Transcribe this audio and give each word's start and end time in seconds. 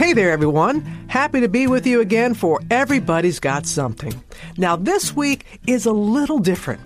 Hey 0.00 0.14
there, 0.14 0.30
everyone. 0.30 0.80
Happy 1.08 1.42
to 1.42 1.48
be 1.48 1.66
with 1.66 1.86
you 1.86 2.00
again 2.00 2.32
for 2.32 2.58
Everybody's 2.70 3.38
Got 3.38 3.66
Something. 3.66 4.14
Now, 4.56 4.74
this 4.74 5.14
week 5.14 5.60
is 5.66 5.84
a 5.84 5.92
little 5.92 6.38
different. 6.38 6.80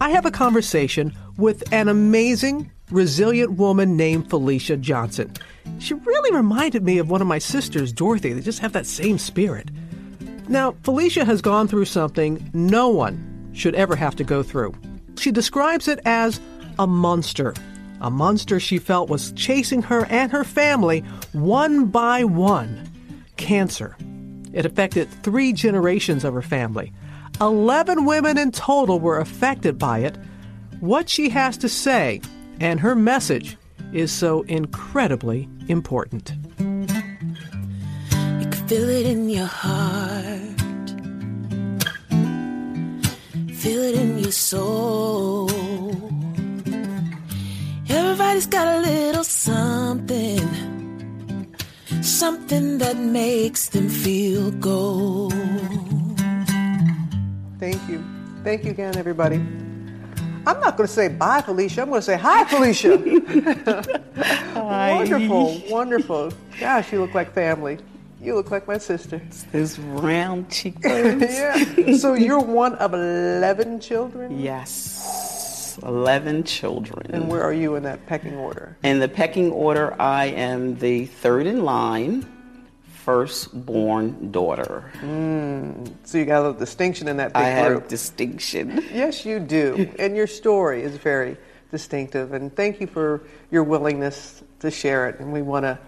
I 0.00 0.10
have 0.10 0.26
a 0.26 0.32
conversation 0.32 1.14
with 1.36 1.62
an 1.72 1.86
amazing, 1.86 2.72
resilient 2.90 3.52
woman 3.52 3.96
named 3.96 4.28
Felicia 4.28 4.76
Johnson. 4.78 5.32
She 5.78 5.94
really 5.94 6.36
reminded 6.36 6.82
me 6.82 6.98
of 6.98 7.08
one 7.08 7.20
of 7.20 7.28
my 7.28 7.38
sisters, 7.38 7.92
Dorothy. 7.92 8.32
They 8.32 8.40
just 8.40 8.58
have 8.58 8.72
that 8.72 8.86
same 8.86 9.18
spirit. 9.18 9.70
Now, 10.48 10.74
Felicia 10.82 11.24
has 11.24 11.40
gone 11.40 11.68
through 11.68 11.84
something 11.84 12.50
no 12.52 12.88
one 12.88 13.52
should 13.52 13.76
ever 13.76 13.94
have 13.94 14.16
to 14.16 14.24
go 14.24 14.42
through. 14.42 14.74
She 15.16 15.30
describes 15.30 15.86
it 15.86 16.00
as 16.04 16.40
a 16.80 16.86
monster. 16.88 17.54
A 18.00 18.10
monster 18.10 18.60
she 18.60 18.78
felt 18.78 19.08
was 19.08 19.32
chasing 19.32 19.82
her 19.82 20.06
and 20.06 20.30
her 20.32 20.44
family 20.44 21.00
one 21.32 21.86
by 21.86 22.24
one. 22.24 22.90
Cancer. 23.36 23.96
It 24.52 24.66
affected 24.66 25.10
three 25.22 25.52
generations 25.52 26.24
of 26.24 26.34
her 26.34 26.42
family. 26.42 26.92
Eleven 27.40 28.04
women 28.04 28.38
in 28.38 28.52
total 28.52 28.98
were 28.98 29.18
affected 29.18 29.78
by 29.78 29.98
it. 29.98 30.16
What 30.80 31.08
she 31.08 31.28
has 31.30 31.56
to 31.58 31.68
say 31.68 32.20
and 32.60 32.80
her 32.80 32.94
message 32.94 33.56
is 33.92 34.10
so 34.10 34.42
incredibly 34.42 35.48
important. 35.68 36.32
You 36.58 36.86
can 38.50 38.68
feel 38.68 38.88
it 38.88 39.06
in 39.06 39.28
your 39.28 39.46
heart, 39.46 40.60
feel 43.54 43.82
it 43.82 43.94
in 43.94 44.18
your 44.18 44.32
soul. 44.32 46.15
Everybody's 47.96 48.46
got 48.46 48.66
a 48.76 48.80
little 48.80 49.24
something, 49.24 50.44
something 52.02 52.76
that 52.76 52.98
makes 52.98 53.70
them 53.70 53.88
feel 53.88 54.50
gold. 54.50 55.32
Thank 57.58 57.88
you. 57.88 58.04
Thank 58.44 58.64
you 58.64 58.72
again, 58.72 58.98
everybody. 58.98 59.36
I'm 60.46 60.60
not 60.60 60.76
going 60.76 60.86
to 60.86 60.92
say 60.92 61.08
bye, 61.08 61.40
Felicia. 61.40 61.82
I'm 61.82 61.88
going 61.88 62.02
to 62.02 62.04
say 62.04 62.18
hi, 62.18 62.44
Felicia. 62.44 62.98
hi. 64.52 64.92
Wonderful, 64.92 65.62
wonderful. 65.70 66.32
Gosh, 66.60 66.92
you 66.92 67.00
look 67.00 67.14
like 67.14 67.32
family. 67.32 67.78
You 68.20 68.34
look 68.34 68.50
like 68.50 68.68
my 68.68 68.76
sister. 68.76 69.22
Those 69.52 69.78
round 69.78 70.50
cheekbones. 70.50 71.22
yeah. 71.30 71.96
So 71.96 72.12
you're 72.14 72.40
one 72.40 72.74
of 72.74 72.92
11 72.92 73.80
children? 73.80 74.38
yes, 74.38 75.25
11 75.82 76.44
children. 76.44 77.10
And 77.10 77.28
where 77.28 77.42
are 77.42 77.52
you 77.52 77.74
in 77.74 77.82
that 77.84 78.06
pecking 78.06 78.36
order? 78.36 78.76
In 78.82 78.98
the 78.98 79.08
pecking 79.08 79.50
order, 79.50 80.00
I 80.00 80.26
am 80.26 80.78
the 80.78 81.06
third 81.06 81.46
in 81.46 81.64
line, 81.64 82.26
firstborn 83.04 84.30
daughter. 84.32 84.92
Hmm. 85.00 85.84
So 86.04 86.18
you 86.18 86.24
got 86.24 86.38
a 86.38 86.42
little 86.42 86.58
distinction 86.58 87.08
in 87.08 87.16
that 87.18 87.32
big 87.32 87.42
I 87.42 87.48
have 87.48 87.72
group. 87.72 87.88
distinction. 87.88 88.84
Yes, 88.92 89.24
you 89.24 89.38
do. 89.40 89.92
and 89.98 90.16
your 90.16 90.26
story 90.26 90.82
is 90.82 90.96
very 90.96 91.36
distinctive. 91.70 92.32
And 92.32 92.54
thank 92.54 92.80
you 92.80 92.86
for 92.86 93.22
your 93.50 93.64
willingness 93.64 94.42
to 94.60 94.70
share 94.70 95.08
it. 95.08 95.20
And 95.20 95.32
we 95.32 95.42
want 95.42 95.64
to 95.64 95.78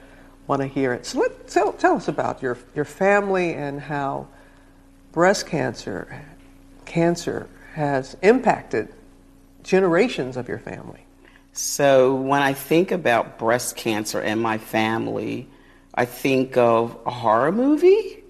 want 0.46 0.62
to 0.62 0.68
hear 0.68 0.92
it. 0.94 1.06
So 1.06 1.20
let 1.20 1.48
tell, 1.48 1.72
tell 1.74 1.96
us 1.96 2.08
about 2.08 2.42
your 2.42 2.58
your 2.74 2.84
family 2.84 3.54
and 3.54 3.80
how 3.80 4.28
breast 5.12 5.46
cancer 5.46 6.24
cancer 6.84 7.48
has 7.74 8.16
impacted 8.22 8.88
generations 9.68 10.38
of 10.38 10.48
your 10.48 10.58
family. 10.58 11.04
So 11.52 12.14
when 12.14 12.40
I 12.40 12.54
think 12.54 12.90
about 12.90 13.38
breast 13.38 13.76
cancer 13.76 14.18
and 14.20 14.40
my 14.40 14.56
family, 14.56 15.46
I 15.94 16.06
think 16.06 16.56
of 16.56 16.96
a 17.04 17.10
horror 17.10 17.52
movie. 17.52 18.24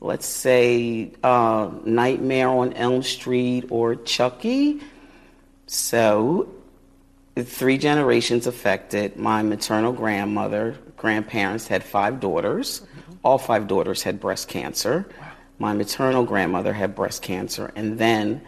Let's 0.00 0.26
say 0.26 1.12
uh, 1.22 1.70
Nightmare 1.84 2.48
on 2.48 2.72
Elm 2.72 3.02
Street 3.02 3.66
or 3.70 3.96
Chucky. 3.96 4.80
So, 5.66 6.48
three 7.36 7.76
generations 7.76 8.46
affected. 8.46 9.16
My 9.16 9.42
maternal 9.42 9.92
grandmother, 9.92 10.76
grandparents 10.96 11.66
had 11.66 11.84
five 11.84 12.20
daughters. 12.20 12.80
All 13.22 13.36
five 13.36 13.66
daughters 13.66 14.02
had 14.02 14.20
breast 14.20 14.48
cancer. 14.48 15.06
My 15.58 15.74
maternal 15.74 16.24
grandmother 16.24 16.72
had 16.72 16.94
breast 16.94 17.20
cancer. 17.20 17.72
And 17.74 17.98
then 17.98 18.40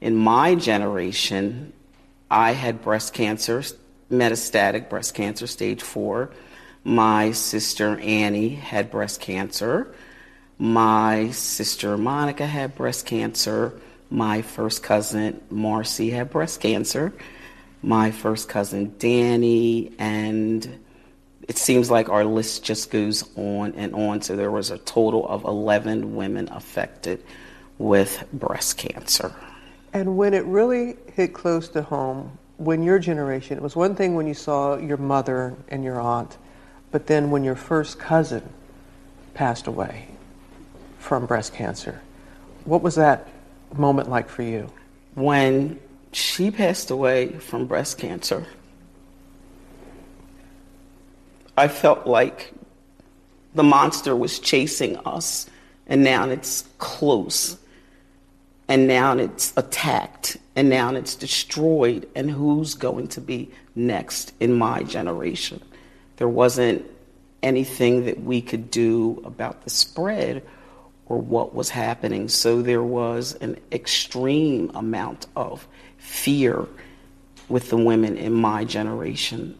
in 0.00 0.14
my 0.14 0.54
generation, 0.54 1.72
I 2.30 2.52
had 2.52 2.82
breast 2.82 3.14
cancer, 3.14 3.62
metastatic 4.10 4.88
breast 4.88 5.14
cancer, 5.14 5.46
stage 5.46 5.82
four. 5.82 6.30
My 6.84 7.32
sister 7.32 7.98
Annie 7.98 8.50
had 8.50 8.90
breast 8.90 9.20
cancer. 9.20 9.94
My 10.58 11.30
sister 11.30 11.96
Monica 11.96 12.46
had 12.46 12.74
breast 12.74 13.06
cancer. 13.06 13.80
My 14.10 14.42
first 14.42 14.82
cousin 14.82 15.40
Marcy 15.50 16.10
had 16.10 16.30
breast 16.30 16.60
cancer. 16.60 17.12
My 17.82 18.10
first 18.10 18.48
cousin 18.48 18.94
Danny, 18.98 19.92
and 19.98 20.80
it 21.46 21.56
seems 21.56 21.90
like 21.90 22.08
our 22.08 22.24
list 22.24 22.64
just 22.64 22.90
goes 22.90 23.24
on 23.36 23.74
and 23.74 23.94
on. 23.94 24.20
So 24.20 24.36
there 24.36 24.50
was 24.50 24.70
a 24.70 24.78
total 24.78 25.26
of 25.28 25.44
11 25.44 26.16
women 26.16 26.48
affected 26.50 27.22
with 27.78 28.24
breast 28.32 28.76
cancer. 28.76 29.34
And 29.92 30.16
when 30.16 30.34
it 30.34 30.44
really 30.44 30.96
hit 31.14 31.32
close 31.32 31.68
to 31.70 31.82
home, 31.82 32.38
when 32.58 32.82
your 32.82 32.98
generation, 32.98 33.56
it 33.56 33.62
was 33.62 33.76
one 33.76 33.94
thing 33.94 34.14
when 34.14 34.26
you 34.26 34.34
saw 34.34 34.76
your 34.76 34.96
mother 34.96 35.54
and 35.68 35.84
your 35.84 36.00
aunt, 36.00 36.36
but 36.90 37.06
then 37.06 37.30
when 37.30 37.44
your 37.44 37.54
first 37.54 37.98
cousin 37.98 38.48
passed 39.34 39.66
away 39.66 40.08
from 40.98 41.26
breast 41.26 41.54
cancer, 41.54 42.00
what 42.64 42.82
was 42.82 42.96
that 42.96 43.28
moment 43.74 44.10
like 44.10 44.28
for 44.28 44.42
you? 44.42 44.70
When 45.14 45.78
she 46.12 46.50
passed 46.50 46.90
away 46.90 47.28
from 47.38 47.66
breast 47.66 47.98
cancer, 47.98 48.46
I 51.56 51.68
felt 51.68 52.06
like 52.06 52.52
the 53.54 53.62
monster 53.62 54.14
was 54.14 54.38
chasing 54.38 54.96
us, 54.98 55.48
and 55.86 56.04
now 56.04 56.28
it's 56.28 56.64
close, 56.78 57.56
and 58.68 58.86
now 58.86 59.16
it's 59.16 59.52
attacked, 59.56 60.36
and 60.54 60.68
now 60.68 60.94
it's 60.94 61.14
destroyed, 61.14 62.08
and 62.14 62.30
who's 62.30 62.74
going 62.74 63.08
to 63.08 63.20
be 63.20 63.50
next 63.74 64.32
in 64.40 64.52
my 64.52 64.82
generation? 64.82 65.62
There 66.16 66.28
wasn't 66.28 66.84
anything 67.42 68.04
that 68.06 68.20
we 68.20 68.40
could 68.42 68.70
do 68.70 69.22
about 69.24 69.62
the 69.62 69.70
spread 69.70 70.42
or 71.06 71.18
what 71.18 71.54
was 71.54 71.70
happening. 71.70 72.28
So 72.28 72.60
there 72.62 72.82
was 72.82 73.34
an 73.36 73.58
extreme 73.72 74.70
amount 74.74 75.26
of 75.36 75.66
fear 75.96 76.66
with 77.48 77.70
the 77.70 77.76
women 77.76 78.16
in 78.16 78.32
my 78.32 78.64
generation 78.64 79.58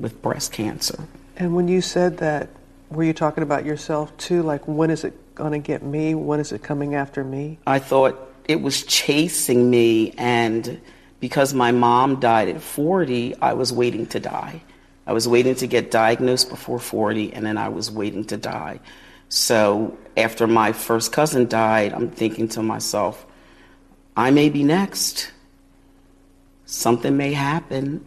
with 0.00 0.22
breast 0.22 0.52
cancer. 0.52 1.06
And 1.36 1.54
when 1.54 1.68
you 1.68 1.80
said 1.80 2.18
that, 2.18 2.48
were 2.90 3.04
you 3.04 3.12
talking 3.12 3.42
about 3.42 3.64
yourself 3.64 4.16
too? 4.16 4.42
Like, 4.42 4.66
when 4.66 4.90
is 4.90 5.04
it 5.04 5.14
going 5.34 5.52
to 5.52 5.58
get 5.58 5.82
me? 5.82 6.14
What 6.14 6.40
is 6.40 6.52
it 6.52 6.62
coming 6.62 6.94
after 6.94 7.24
me? 7.24 7.58
I 7.66 7.78
thought 7.78 8.18
it 8.46 8.60
was 8.60 8.82
chasing 8.84 9.70
me, 9.70 10.12
and 10.18 10.80
because 11.20 11.54
my 11.54 11.72
mom 11.72 12.20
died 12.20 12.48
at 12.48 12.60
40, 12.60 13.36
I 13.40 13.52
was 13.52 13.72
waiting 13.72 14.06
to 14.08 14.20
die. 14.20 14.62
I 15.06 15.12
was 15.12 15.26
waiting 15.26 15.54
to 15.56 15.66
get 15.66 15.90
diagnosed 15.90 16.48
before 16.48 16.78
40, 16.78 17.32
and 17.32 17.44
then 17.44 17.58
I 17.58 17.68
was 17.68 17.90
waiting 17.90 18.24
to 18.26 18.36
die. 18.36 18.80
So 19.28 19.96
after 20.16 20.46
my 20.46 20.72
first 20.72 21.12
cousin 21.12 21.48
died, 21.48 21.92
I'm 21.92 22.10
thinking 22.10 22.48
to 22.48 22.62
myself, 22.62 23.24
I 24.16 24.30
may 24.30 24.50
be 24.50 24.62
next. 24.62 25.32
Something 26.66 27.16
may 27.16 27.32
happen. 27.32 28.04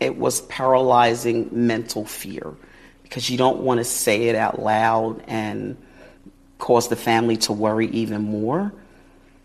It 0.00 0.16
was 0.16 0.42
paralyzing 0.42 1.48
mental 1.50 2.04
fear 2.04 2.54
because 3.02 3.28
you 3.28 3.36
don't 3.36 3.60
want 3.60 3.78
to 3.78 3.84
say 3.84 4.24
it 4.24 4.36
out 4.36 4.60
loud 4.62 5.22
and 5.26 5.76
cause 6.58 6.88
the 6.88 6.96
family 6.96 7.36
to 7.38 7.52
worry 7.52 7.88
even 7.88 8.22
more. 8.22 8.72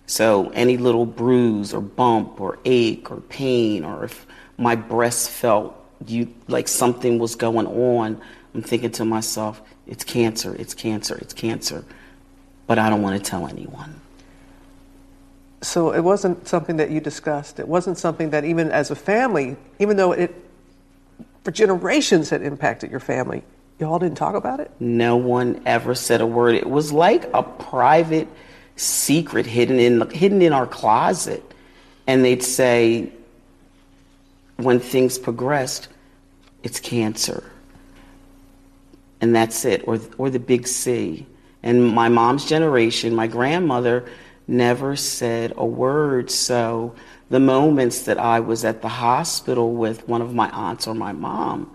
So 0.06 0.50
any 0.50 0.77
little 0.77 1.06
bruise 1.06 1.74
or 1.74 1.81
bump 1.81 2.42
or 2.42 2.60
ache 2.65 3.10
or 3.10 3.21
pain 3.21 3.86
or 3.86 4.06
if 4.06 4.25
my 4.57 4.75
breast 4.75 5.30
felt 5.30 5.75
you 6.06 6.33
like 6.48 6.68
something 6.68 7.19
was 7.19 7.36
going 7.36 7.68
on, 7.68 8.21
I'm 8.54 8.62
thinking 8.62 8.92
to 8.92 9.06
myself, 9.06 9.62
it's 9.88 10.04
cancer, 10.04 10.56
it's 10.56 10.74
cancer, 10.74 11.18
it's 11.18 11.33
cancer. 11.33 11.86
But 12.68 12.80
I 12.80 12.89
don't 12.89 13.01
want 13.01 13.24
to 13.24 13.30
tell 13.30 13.48
anyone. 13.48 14.00
So 15.62 15.94
it 15.94 16.01
wasn't 16.01 16.48
something 16.48 16.77
that 16.77 16.92
you 16.92 17.00
discussed. 17.00 17.60
It 17.60 17.68
wasn't 17.68 17.98
something 17.98 18.31
that 18.31 18.44
even 18.44 18.71
as 18.71 18.92
a 18.92 18.95
family, 18.95 19.56
even 19.80 19.95
though 19.95 20.12
it 20.12 20.36
for 21.44 21.51
generations 21.51 22.30
had 22.30 22.42
impacted 22.42 22.92
your 22.92 23.00
family, 23.00 23.44
y'all 23.84 24.00
didn't 24.00 24.18
talk 24.18 24.36
about 24.36 24.60
it? 24.60 24.72
No 24.80 25.18
one 25.18 25.62
ever 25.66 25.94
said 25.96 26.22
a 26.22 26.26
word. 26.26 26.56
It 26.56 26.70
was 26.70 26.92
like 26.92 27.30
a 27.34 27.44
private 27.44 28.28
secret 28.76 29.46
hidden 29.46 29.80
in 29.80 30.10
hidden 30.10 30.42
in 30.42 30.54
our 30.54 30.66
closet. 30.68 31.44
And 32.08 32.26
they'd 32.26 32.44
say 32.44 33.12
when 34.58 34.80
things 34.80 35.20
progressed, 35.20 35.90
it's 36.64 36.80
cancer. 36.80 37.44
and 39.24 39.34
that's 39.34 39.64
it, 39.64 39.88
or, 39.88 40.00
or 40.18 40.30
the 40.30 40.40
big 40.40 40.68
C. 40.68 41.26
And 41.64 41.88
my 41.88 42.10
mom's 42.10 42.44
generation, 42.46 43.16
my 43.16 43.28
grandmother 43.28 44.06
never 44.48 44.98
said 44.98 45.54
a 45.56 45.66
word. 45.66 46.30
So 46.30 46.94
the 47.30 47.40
moments 47.40 48.02
that 48.02 48.18
I 48.20 48.42
was 48.42 48.66
at 48.66 48.82
the 48.82 48.90
hospital 48.90 49.74
with 49.74 50.10
one 50.10 50.22
of 50.22 50.34
my 50.36 50.50
aunts 50.50 50.88
or 50.88 50.94
my 50.94 51.14
mom, 51.14 51.74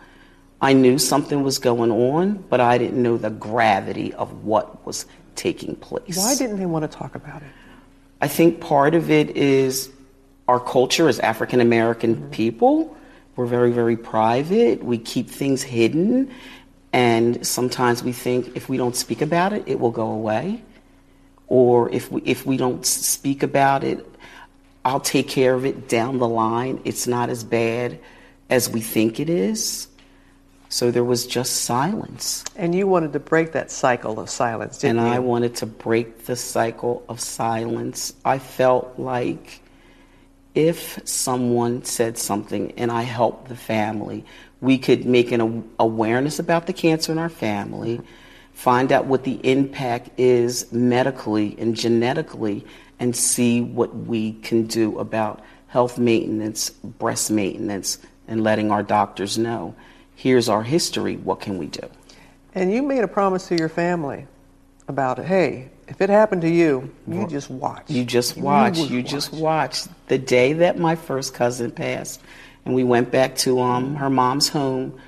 I 0.60 0.72
knew 0.72 0.98
something 0.98 1.42
was 1.42 1.58
going 1.58 1.90
on, 1.92 2.44
but 2.48 2.60
I 2.60 2.78
didn't 2.78 3.02
know 3.02 3.16
the 3.16 3.30
gravity 3.30 4.12
of 4.14 4.44
what 4.44 4.84
was 4.84 5.06
taking 5.36 5.76
place. 5.76 6.16
Why 6.16 6.34
didn't 6.34 6.58
they 6.58 6.66
want 6.66 6.90
to 6.90 6.98
talk 6.98 7.14
about 7.14 7.42
it? 7.42 7.48
I 8.20 8.26
think 8.28 8.60
part 8.60 8.94
of 8.94 9.10
it 9.10 9.36
is 9.36 9.90
our 10.48 10.58
culture 10.58 11.08
as 11.08 11.20
African 11.20 11.60
American 11.60 12.16
Mm-hmm. 12.16 12.30
people. 12.30 12.96
We're 13.36 13.46
very, 13.46 13.70
very 13.70 13.96
private. 13.96 14.82
We 14.82 14.98
keep 14.98 15.30
things 15.30 15.62
hidden. 15.62 16.32
And 16.92 17.46
sometimes 17.46 18.02
we 18.02 18.12
think 18.12 18.56
if 18.56 18.68
we 18.68 18.76
don't 18.78 18.96
speak 18.96 19.20
about 19.22 19.52
it, 19.52 19.62
it 19.66 19.78
will 19.78 19.90
go 19.90 20.10
away. 20.10 20.62
Or 21.46 21.88
if 21.90 22.10
we, 22.10 22.22
if 22.22 22.44
we 22.46 22.56
don't 22.56 22.84
speak 22.84 23.42
about 23.42 23.84
it, 23.84 24.04
I'll 24.84 25.00
take 25.00 25.28
care 25.28 25.54
of 25.54 25.64
it 25.66 25.88
down 25.88 26.18
the 26.18 26.26
line. 26.28 26.80
It's 26.84 27.06
not 27.06 27.28
as 27.30 27.44
bad 27.44 28.00
as 28.50 28.68
we 28.70 28.80
think 28.80 29.20
it 29.20 29.28
is. 29.28 29.87
So 30.68 30.90
there 30.90 31.04
was 31.04 31.26
just 31.26 31.62
silence. 31.62 32.44
And 32.54 32.74
you 32.74 32.86
wanted 32.86 33.14
to 33.14 33.20
break 33.20 33.52
that 33.52 33.70
cycle 33.70 34.20
of 34.20 34.28
silence, 34.28 34.78
didn't 34.78 34.98
and 34.98 35.08
you? 35.08 35.14
I 35.14 35.18
wanted 35.18 35.56
to 35.56 35.66
break 35.66 36.26
the 36.26 36.36
cycle 36.36 37.02
of 37.08 37.20
silence. 37.20 38.12
I 38.24 38.38
felt 38.38 38.98
like 38.98 39.62
if 40.54 40.98
someone 41.04 41.84
said 41.84 42.18
something 42.18 42.72
and 42.76 42.90
I 42.90 43.02
helped 43.02 43.48
the 43.48 43.56
family, 43.56 44.24
we 44.60 44.76
could 44.76 45.06
make 45.06 45.32
an 45.32 45.70
awareness 45.78 46.38
about 46.38 46.66
the 46.66 46.72
cancer 46.72 47.12
in 47.12 47.18
our 47.18 47.28
family, 47.28 48.00
find 48.52 48.92
out 48.92 49.06
what 49.06 49.24
the 49.24 49.40
impact 49.48 50.10
is 50.18 50.70
medically 50.72 51.56
and 51.58 51.76
genetically, 51.76 52.66
and 52.98 53.14
see 53.14 53.60
what 53.60 53.94
we 53.94 54.32
can 54.32 54.66
do 54.66 54.98
about 54.98 55.40
health 55.68 55.98
maintenance, 55.98 56.70
breast 56.70 57.30
maintenance, 57.30 57.98
and 58.26 58.42
letting 58.42 58.70
our 58.70 58.82
doctors 58.82 59.38
know 59.38 59.74
here's 60.18 60.48
our 60.48 60.64
history, 60.64 61.16
what 61.16 61.38
can 61.38 61.58
we 61.58 61.66
do? 61.66 61.88
And 62.52 62.72
you 62.72 62.82
made 62.82 63.04
a 63.04 63.08
promise 63.08 63.46
to 63.48 63.56
your 63.56 63.68
family 63.68 64.26
about 64.88 65.20
it. 65.20 65.26
Hey, 65.26 65.70
if 65.86 66.00
it 66.00 66.10
happened 66.10 66.42
to 66.42 66.50
you, 66.50 66.92
you 67.06 67.28
just 67.28 67.48
watch. 67.48 67.88
You 67.88 68.04
just 68.04 68.36
watch. 68.36 68.78
would 68.78 68.90
You, 68.90 69.00
just 69.00 69.32
watch. 69.32 69.84
The 70.08 70.18
day 70.18 70.54
that 70.54 70.76
my 70.76 70.96
first 70.96 71.34
cousin 71.34 71.70
passed, 71.70 72.20
and 72.64 72.74
we 72.74 72.82
went 72.82 73.12
back 73.12 73.36
to 73.36 73.60
um, 73.60 73.94
her 73.94 74.10
mom's 74.10 74.48
home 74.48 75.00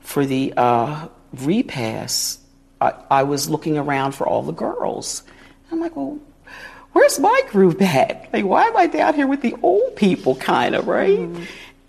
for 0.00 0.26
the 0.26 0.52
uh, 0.56 1.06
repast, 1.34 2.40
I, 2.80 2.94
I 3.08 3.22
was 3.22 3.48
looking 3.48 3.78
around 3.78 4.12
for 4.16 4.26
all 4.26 4.42
the 4.42 4.52
girls. 4.52 5.22
I'm 5.70 5.78
like, 5.78 5.94
well, 5.94 6.18
where's 6.94 7.20
my 7.20 7.42
group 7.48 7.80
at? 7.80 8.28
Like, 8.32 8.44
why 8.44 8.64
am 8.64 8.76
I 8.76 8.88
down 8.88 9.14
here 9.14 9.28
with 9.28 9.42
the 9.42 9.54
old 9.62 9.94
people, 9.94 10.34
kind 10.34 10.74
of, 10.74 10.88
right? 10.88 11.28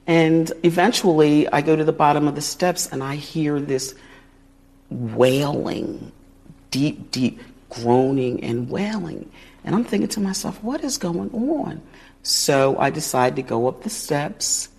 And 0.09 0.51
eventually, 0.63 1.47
I 1.49 1.61
go 1.61 1.75
to 1.75 1.83
the 1.83 1.93
bottom 1.93 2.27
of 2.27 2.33
the 2.33 2.41
steps 2.41 2.87
and 2.91 3.03
I 3.03 3.13
hear 3.13 3.59
this 3.59 3.93
wailing, 4.89 6.11
deep, 6.71 7.11
deep 7.11 7.39
groaning 7.69 8.43
and 8.43 8.71
wailing. 8.71 9.31
And 9.63 9.75
I'm 9.75 9.83
thinking 9.83 10.09
to 10.09 10.19
myself, 10.19 10.63
what 10.63 10.83
is 10.83 10.97
going 10.97 11.29
on? 11.29 11.79
So 12.23 12.75
I 12.79 12.89
decide 12.89 13.35
to 13.35 13.43
go 13.43 13.67
up 13.67 13.83
the 13.83 13.91
steps. 13.91 14.69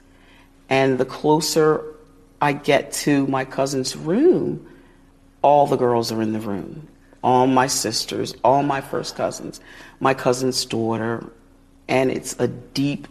And 0.69 0.99
the 0.99 1.05
closer 1.05 1.85
I 2.43 2.53
get 2.53 2.91
to 3.05 3.25
my 3.29 3.44
cousin's 3.44 3.97
room, 3.97 4.67
all 5.43 5.69
the 5.69 5.77
girls 5.77 6.11
are 6.11 6.21
in 6.21 6.32
the 6.32 6.41
room. 6.41 6.88
All 7.23 7.47
my 7.47 7.69
sisters, 7.69 8.35
all 8.43 8.65
my 8.65 8.81
first 8.81 9.15
cousins, 9.15 9.61
my 10.00 10.12
cousin's 10.12 10.65
daughter. 10.65 11.25
And 11.87 12.11
it's 12.11 12.35
a 12.41 12.49
deep, 12.49 13.06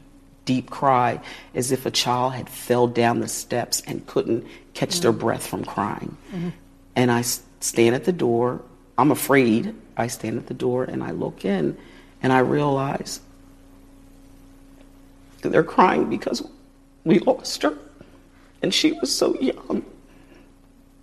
deep 0.50 0.72
cry 0.72 1.22
as 1.54 1.72
if 1.72 1.86
a 1.86 1.92
child 1.92 2.34
had 2.34 2.50
fell 2.50 2.88
down 2.88 3.20
the 3.20 3.28
steps 3.28 3.84
and 3.86 4.08
couldn't 4.08 4.44
catch 4.74 5.00
their 5.00 5.12
mm-hmm. 5.12 5.22
breath 5.22 5.46
from 5.46 5.64
crying. 5.64 6.18
Mm-hmm. 6.32 6.50
And 6.96 7.12
I 7.12 7.22
stand 7.22 7.94
at 7.94 8.06
the 8.06 8.12
door. 8.12 8.60
I'm 8.98 9.12
afraid. 9.12 9.76
I 9.96 10.08
stand 10.08 10.40
at 10.40 10.48
the 10.48 10.56
door 10.56 10.86
and 10.86 11.04
I 11.04 11.12
look 11.12 11.46
in 11.46 11.78
and 12.24 12.34
I 12.34 12.40
realize 12.40 13.20
that 15.42 15.50
they're 15.50 15.64
crying 15.64 16.10
because 16.10 16.42
we 17.04 17.20
lost 17.20 17.62
her 17.62 17.78
and 18.64 18.74
she 18.74 18.94
was 18.94 19.16
so 19.16 19.40
young. 19.40 19.86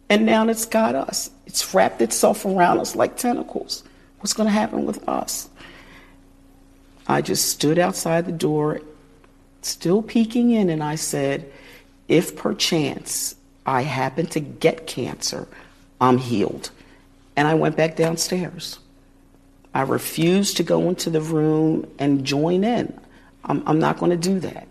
And 0.09 0.27
now 0.27 0.49
it's 0.49 0.67
got 0.67 0.97
us. 0.97 1.31
It's 1.47 1.73
wrapped 1.73 2.03
itself 2.03 2.45
around 2.45 2.81
us 2.81 2.97
like 2.97 3.17
tentacles. 3.17 3.85
What's 4.19 4.33
going 4.33 4.49
to 4.49 4.53
happen 4.53 4.87
with 4.87 5.09
us? 5.09 5.49
I 7.07 7.23
just 7.23 7.49
stood 7.49 7.79
outside 7.79 8.27
the 8.27 8.33
door, 8.33 8.81
still 9.67 10.03
peeking 10.03 10.51
in, 10.51 10.71
and 10.71 10.83
I 10.83 10.95
said, 10.97 11.51
if 12.09 12.37
perchance 12.37 13.35
I 13.67 13.83
happen 13.83 14.27
to 14.27 14.41
get 14.41 14.87
cancer, 14.87 15.49
I'm 16.01 16.19
healed. 16.19 16.71
And 17.37 17.49
I 17.49 17.55
went 17.55 17.77
back 17.77 17.97
downstairs. 17.97 18.79
I 19.75 19.83
refused 19.83 20.57
to 20.59 20.63
go 20.63 20.89
into 20.89 21.11
the 21.11 21.21
room 21.21 21.87
and 21.99 22.25
join 22.25 22.65
in. 22.65 22.99
I'm, 23.45 23.63
I'm 23.67 23.79
not 23.79 23.99
going 23.99 24.11
to 24.11 24.17
do 24.17 24.41
that. 24.41 24.67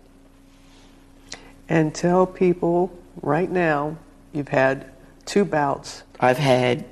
and 1.68 1.94
tell 1.94 2.26
people 2.26 2.96
right 3.22 3.50
now 3.50 3.96
you've 4.32 4.48
had 4.48 4.90
two 5.24 5.44
bouts, 5.44 6.02
I've 6.20 6.38
had, 6.38 6.84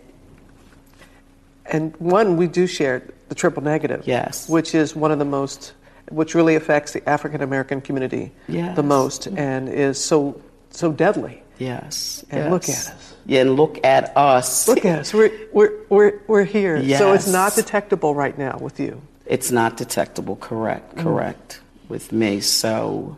and 1.67 1.95
one 1.97 2.37
we 2.37 2.47
do 2.47 2.67
share 2.67 3.09
the 3.29 3.35
triple 3.35 3.62
negative. 3.62 4.06
Yes. 4.06 4.49
Which 4.49 4.75
is 4.75 4.95
one 4.95 5.11
of 5.12 5.19
the 5.19 5.25
most, 5.25 5.73
which 6.11 6.35
really 6.35 6.55
affects 6.55 6.93
the 6.93 7.09
African 7.09 7.41
American 7.43 7.81
community 7.81 8.33
Yes. 8.49 8.77
the 8.77 8.83
most, 8.83 9.27
and 9.27 9.69
is 9.69 10.03
so 10.03 10.41
so 10.71 10.93
deadly. 10.93 11.43
yes. 11.59 12.25
And 12.31 12.51
look 12.51 12.65
at 12.65 12.71
us. 12.71 13.15
Yeah, 13.27 13.41
and 13.43 13.56
look 13.56 13.83
at 13.85 14.15
us. 14.17 14.69
Look 14.69 14.85
at 14.85 14.99
us. 14.99 15.15
We're 15.15 15.33
we're 15.53 15.73
we're, 15.89 16.21
we're 16.27 16.45
here. 16.45 16.77
Yes. 16.77 16.99
So 16.99 17.12
it's 17.12 17.29
not 17.31 17.55
detectable 17.55 18.15
right 18.15 18.37
now 18.37 18.59
with 18.59 18.79
you. 18.81 19.01
It's 19.27 19.51
not 19.51 19.77
detectable, 19.79 20.37
correct, 20.37 20.97
correct, 20.99 21.61
with 21.89 22.12
me. 22.12 22.41
So 22.41 23.17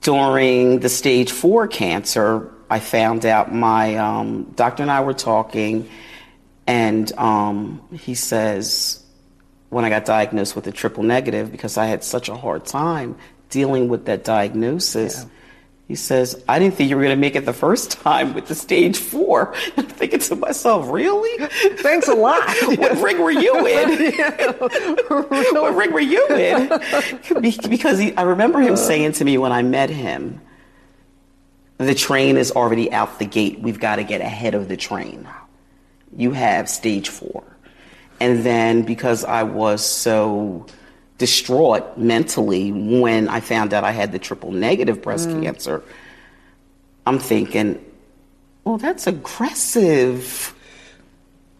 during 0.00 0.80
the 0.80 0.88
stage 0.88 1.30
four 1.32 1.66
cancer, 1.68 2.50
I 2.70 2.80
found 2.80 3.26
out 3.26 3.52
my 3.54 3.96
um, 3.96 4.44
doctor 4.54 4.82
and 4.82 4.90
I 4.90 5.00
were 5.02 5.14
talking, 5.14 5.88
and 6.66 7.10
um, 7.18 7.82
he 7.92 8.14
says, 8.14 9.04
when 9.70 9.84
I 9.84 9.88
got 9.88 10.04
diagnosed 10.04 10.56
with 10.56 10.66
a 10.66 10.72
triple 10.72 11.02
negative, 11.02 11.52
because 11.52 11.76
I 11.76 11.86
had 11.86 12.02
such 12.02 12.28
a 12.28 12.36
hard 12.36 12.64
time 12.64 13.16
dealing 13.50 13.88
with 13.88 14.06
that 14.06 14.24
diagnosis. 14.24 15.26
He 15.88 15.94
says, 15.94 16.44
I 16.46 16.58
didn't 16.58 16.74
think 16.74 16.90
you 16.90 16.96
were 16.96 17.02
going 17.02 17.16
to 17.16 17.20
make 17.20 17.34
it 17.34 17.46
the 17.46 17.54
first 17.54 17.92
time 17.92 18.34
with 18.34 18.46
the 18.46 18.54
stage 18.54 18.98
four. 18.98 19.54
I'm 19.76 19.86
thinking 19.86 20.20
to 20.20 20.36
myself, 20.36 20.90
really? 20.90 21.46
Thanks 21.78 22.08
a 22.08 22.14
lot. 22.14 22.46
what 22.76 22.98
ring 22.98 23.18
were 23.18 23.30
you 23.30 23.66
in? 23.66 24.12
what 25.08 25.74
ring 25.74 25.92
were 25.92 26.00
you 26.00 26.26
in? 26.28 26.68
Because 27.40 27.98
he, 27.98 28.14
I 28.16 28.22
remember 28.22 28.60
him 28.60 28.76
saying 28.76 29.12
to 29.12 29.24
me 29.24 29.38
when 29.38 29.50
I 29.50 29.62
met 29.62 29.88
him, 29.88 30.42
the 31.78 31.94
train 31.94 32.36
is 32.36 32.50
already 32.52 32.92
out 32.92 33.18
the 33.18 33.24
gate. 33.24 33.60
We've 33.60 33.80
got 33.80 33.96
to 33.96 34.04
get 34.04 34.20
ahead 34.20 34.54
of 34.54 34.68
the 34.68 34.76
train. 34.76 35.26
You 36.14 36.32
have 36.32 36.68
stage 36.68 37.08
four. 37.08 37.44
And 38.20 38.44
then 38.44 38.82
because 38.82 39.24
I 39.24 39.44
was 39.44 39.84
so 39.84 40.66
distraught 41.18 41.98
mentally 41.98 42.72
when 42.72 43.28
I 43.28 43.40
found 43.40 43.74
out 43.74 43.84
I 43.84 43.92
had 43.92 44.12
the 44.12 44.18
triple 44.18 44.52
negative 44.52 45.02
breast 45.02 45.28
mm. 45.28 45.42
cancer, 45.42 45.82
I'm 47.06 47.18
thinking, 47.18 47.84
well, 48.64 48.78
that's 48.78 49.06
aggressive. 49.06 50.54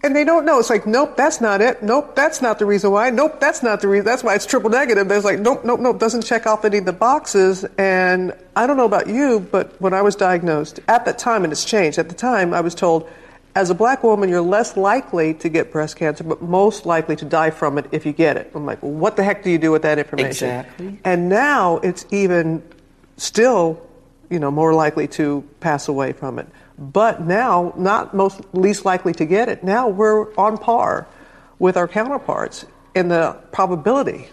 And 0.03 0.15
they 0.15 0.25
don't 0.25 0.45
know. 0.45 0.61
It's 0.61 0.71
like, 0.71 0.87
nope, 0.87 1.17
that's 1.17 1.41
not 1.41 1.61
it. 1.61 1.83
Nope, 1.83 2.15
that's 2.15 2.41
not 2.41 2.61
the 2.61 2.67
reason 2.67 2.93
why. 2.93 3.11
Nope, 3.11 3.41
that's 3.41 3.63
not 3.63 3.81
the 3.81 3.89
reason. 3.89 4.05
That's 4.05 4.23
why 4.23 4.35
it's 4.35 4.47
triple 4.47 4.71
negative. 4.71 5.09
There's 5.09 5.25
like, 5.25 5.41
nope, 5.41 5.65
nope, 5.65 5.81
nope, 5.81 5.99
doesn't 5.99 6.23
check 6.23 6.47
off 6.47 6.65
any 6.65 6.79
of 6.79 6.85
the 6.85 6.93
boxes. 6.93 7.65
And 7.79 8.33
I 8.55 8.67
don't 8.67 8.77
know 8.77 8.85
about 8.85 9.09
you, 9.09 9.41
but 9.41 9.81
when 9.81 9.93
I 9.93 10.03
was 10.03 10.15
diagnosed 10.15 10.79
at 10.87 11.05
that 11.07 11.19
time, 11.19 11.43
and 11.45 11.53
it's 11.53 11.65
changed, 11.65 11.99
at 11.99 12.09
the 12.09 12.15
time 12.15 12.55
I 12.55 12.61
was 12.61 12.75
told, 12.75 13.11
as 13.59 13.71
a 13.71 13.75
black 13.75 14.05
woman, 14.05 14.29
you're 14.29 14.41
less 14.41 14.77
likely 14.77 15.35
to 15.35 15.49
get 15.49 15.73
breast 15.73 15.97
cancer, 15.97 16.23
but 16.23 16.41
most 16.41 16.87
likely 16.87 17.17
to 17.17 17.25
die 17.25 17.51
from 17.51 17.77
it 17.77 17.87
if 17.91 18.07
you 18.07 18.13
get 18.13 18.37
it. 18.37 18.53
I'm 18.55 18.65
like, 18.65 18.81
well, 18.85 18.93
what 18.93 19.17
the 19.17 19.25
heck 19.25 19.43
do 19.43 19.51
you 19.51 19.59
do 19.59 19.73
with 19.73 19.83
that 19.83 19.99
information? 19.99 20.49
Exactly. 20.49 21.01
And 21.05 21.29
now 21.29 21.79
it's 21.79 22.07
even 22.13 22.63
still, 23.17 23.85
you 24.31 24.39
know, 24.39 24.53
more 24.53 24.73
likely 24.75 25.09
to 25.09 25.43
pass 25.59 25.89
away 25.89 26.13
from 26.13 26.39
it. 26.39 26.47
But 26.79 27.23
now, 27.23 27.75
not 27.77 28.15
most 28.15 28.43
least 28.53 28.85
likely 28.85 29.13
to 29.15 29.27
get 29.27 29.49
it. 29.49 29.65
Now 29.65 29.89
we're 29.89 30.33
on 30.37 30.57
par 30.57 31.09
with 31.59 31.77
our 31.77 31.89
counterparts 31.89 32.65
in 32.95 33.09
the 33.09 33.37
probability 33.51 34.29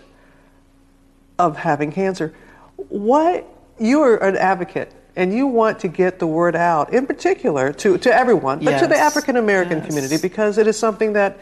of 1.39 1.57
having 1.57 1.91
cancer. 1.91 2.31
What 2.77 3.47
you 3.79 4.01
are 4.03 4.17
an 4.17 4.37
advocate 4.37 4.93
and 5.15 5.33
you 5.33 5.47
want 5.47 5.79
to 5.79 5.87
get 5.87 6.19
the 6.19 6.27
word 6.27 6.55
out, 6.55 6.93
in 6.93 7.05
particular 7.07 7.71
to, 7.73 7.97
to 7.99 8.13
everyone, 8.13 8.63
but 8.63 8.79
to 8.79 8.87
the 8.87 8.97
African 8.97 9.37
American 9.37 9.77
Yes. 9.79 9.87
community, 9.87 10.17
because 10.21 10.57
it 10.57 10.67
is 10.67 10.77
something 10.77 11.13
that 11.13 11.37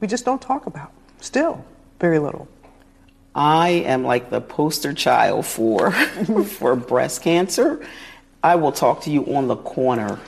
we 0.00 0.06
just 0.08 0.24
don't 0.24 0.42
talk 0.42 0.66
about. 0.66 0.90
Still, 1.20 1.64
very 2.00 2.18
little. 2.18 2.48
I 3.34 3.70
am 3.70 4.04
like 4.04 4.30
the 4.30 4.40
poster 4.40 4.92
child 4.92 5.46
for 5.46 5.90
for 6.46 6.76
breast 6.76 7.22
cancer. 7.22 7.84
I 8.42 8.56
will 8.56 8.72
talk 8.72 9.02
to 9.02 9.10
you 9.10 9.24
on 9.34 9.48
the 9.48 9.56
corner. 9.56 10.20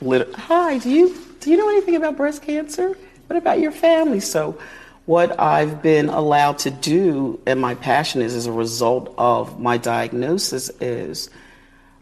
Lit- 0.00 0.34
Hi, 0.34 0.78
do 0.78 0.90
you 0.90 1.16
do 1.40 1.50
you 1.50 1.56
know 1.56 1.68
anything 1.68 1.96
about 1.96 2.16
breast 2.16 2.42
cancer? 2.42 2.96
What 3.26 3.36
about 3.36 3.60
your 3.60 3.72
family? 3.72 4.20
So, 4.20 4.58
what 5.06 5.38
I've 5.40 5.82
been 5.82 6.08
allowed 6.08 6.58
to 6.60 6.70
do, 6.70 7.40
and 7.46 7.60
my 7.60 7.74
passion 7.74 8.22
is 8.22 8.34
as 8.34 8.46
a 8.46 8.52
result 8.52 9.12
of 9.18 9.60
my 9.60 9.76
diagnosis, 9.78 10.70
is 10.80 11.28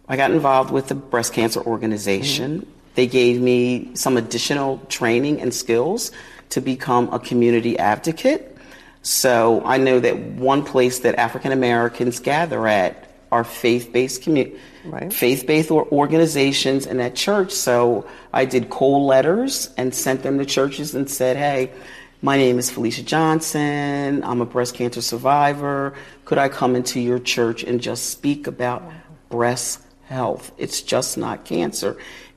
I 0.08 0.16
got 0.16 0.30
involved 0.30 0.70
with 0.70 0.88
the 0.88 0.94
breast 0.94 1.32
cancer 1.32 1.60
organization. 1.62 2.60
Mm-hmm. 2.60 2.70
They 2.94 3.06
gave 3.06 3.40
me 3.40 3.90
some 3.94 4.16
additional 4.16 4.78
training 4.88 5.40
and 5.40 5.52
skills 5.52 6.12
to 6.50 6.60
become 6.60 7.12
a 7.12 7.18
community 7.18 7.78
advocate. 7.78 8.56
So 9.02 9.62
I 9.64 9.78
know 9.78 10.00
that 10.00 10.18
one 10.18 10.64
place 10.64 11.00
that 11.00 11.16
African 11.16 11.52
Americans 11.52 12.20
gather 12.20 12.66
at 12.68 13.10
are 13.32 13.44
faith-based 13.44 14.22
commu- 14.22 14.56
Right. 14.84 15.12
faith-based 15.12 15.70
or- 15.70 15.88
organizations 15.90 16.86
and 16.86 17.00
at 17.00 17.14
church. 17.14 17.50
So 17.52 18.04
I 18.32 18.44
did 18.44 18.70
cold 18.70 19.06
letters 19.08 19.70
and 19.76 19.94
sent 19.94 20.22
them 20.22 20.38
to 20.38 20.44
churches 20.44 20.94
and 20.94 21.08
said, 21.10 21.36
"Hey, 21.36 21.70
my 22.22 22.36
name 22.36 22.58
is 22.58 22.70
Felicia 22.70 23.02
Johnson. 23.02 24.22
I'm 24.22 24.40
a 24.40 24.46
breast 24.46 24.74
cancer 24.74 25.00
survivor. 25.00 25.94
Could 26.26 26.38
I 26.38 26.48
come 26.48 26.76
into 26.76 27.00
your 27.00 27.18
church 27.18 27.64
and 27.64 27.80
just 27.80 28.10
speak 28.10 28.46
about 28.46 28.82
breast 29.30 29.80
health? 30.06 30.52
It's 30.58 30.82
just 30.82 31.16
not 31.18 31.44
cancer. 31.44 31.96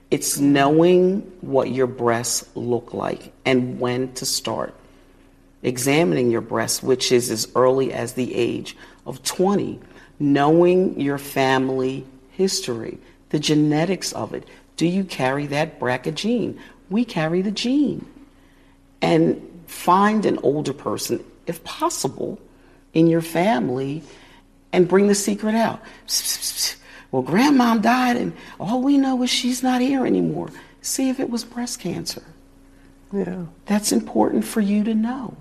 It's 0.10 0.40
knowing 0.40 1.22
what 1.42 1.70
your 1.70 1.88
breasts 1.88 2.48
look 2.56 2.94
like 2.94 3.34
and 3.46 3.80
when 3.80 4.14
to 4.14 4.26
start 4.26 4.74
examining 5.64 6.32
your 6.32 6.42
breasts, 6.42 6.82
which 6.82 7.12
is 7.12 7.30
as 7.30 7.48
early 7.56 7.92
as 7.92 8.14
the 8.14 8.34
age 8.36 8.78
of 9.06 9.24
20, 9.24 9.80
knowing 10.20 11.00
your 11.00 11.18
family 11.18 12.06
history, 12.32 12.98
the 13.30 13.40
genetics 13.40 14.14
of 14.14 14.34
it. 14.34 14.48
Do 14.78 14.88
you 14.88 15.04
carry 15.04 15.48
that 15.48 15.80
BRCA 15.80 16.14
gene? 16.14 16.60
We 16.90 17.04
carry 17.04 17.42
the 17.42 17.52
gene. 17.52 18.06
And 19.02 19.42
find 19.68 20.26
an 20.26 20.40
older 20.42 20.74
person, 20.74 21.24
if 21.46 21.64
possible, 21.64 22.40
in 22.94 23.08
your 23.08 23.22
family 23.22 24.02
and 24.72 24.88
bring 24.88 25.08
the 25.08 25.16
secret 25.16 25.56
out. 25.56 25.82
Well, 27.12 27.24
grandmom 27.24 27.82
died, 27.82 28.18
and 28.18 28.34
all 28.60 28.82
we 28.82 28.98
know 28.98 29.24
is 29.24 29.30
she's 29.30 29.64
not 29.64 29.82
here 29.82 30.06
anymore. 30.06 30.50
See 30.82 31.10
if 31.10 31.20
it 31.20 31.30
was 31.30 31.44
breast 31.44 31.80
cancer. 31.80 32.24
Yeah. 33.12 33.46
That's 33.66 33.92
important 33.92 34.44
for 34.44 34.62
you 34.62 34.84
to 34.84 34.94
know. 34.94 35.38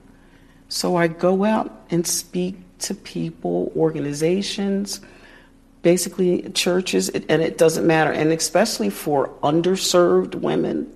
So 0.68 0.96
I 0.96 1.08
go 1.08 1.44
out 1.44 1.86
and 1.90 2.06
speak 2.06 2.56
to 2.80 2.94
people, 2.94 3.72
organizations, 3.76 5.00
basically 5.82 6.42
churches, 6.50 7.08
and 7.08 7.42
it 7.42 7.58
doesn't 7.58 7.86
matter. 7.86 8.12
And 8.12 8.32
especially 8.32 8.90
for 8.90 9.28
underserved 9.42 10.34
women, 10.34 10.92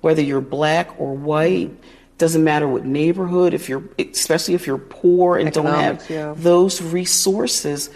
whether 0.00 0.22
you're 0.22 0.40
black 0.40 1.00
or 1.00 1.14
white, 1.14 1.70
doesn't 2.18 2.42
matter 2.42 2.66
what 2.66 2.84
neighborhood, 2.84 3.54
if 3.54 3.68
you're, 3.68 3.84
especially 3.98 4.54
if 4.54 4.66
you're 4.66 4.78
poor 4.78 5.38
and 5.38 5.52
don't 5.52 5.66
have 5.66 6.08
yeah. 6.10 6.34
those 6.36 6.82
resources, 6.82 7.90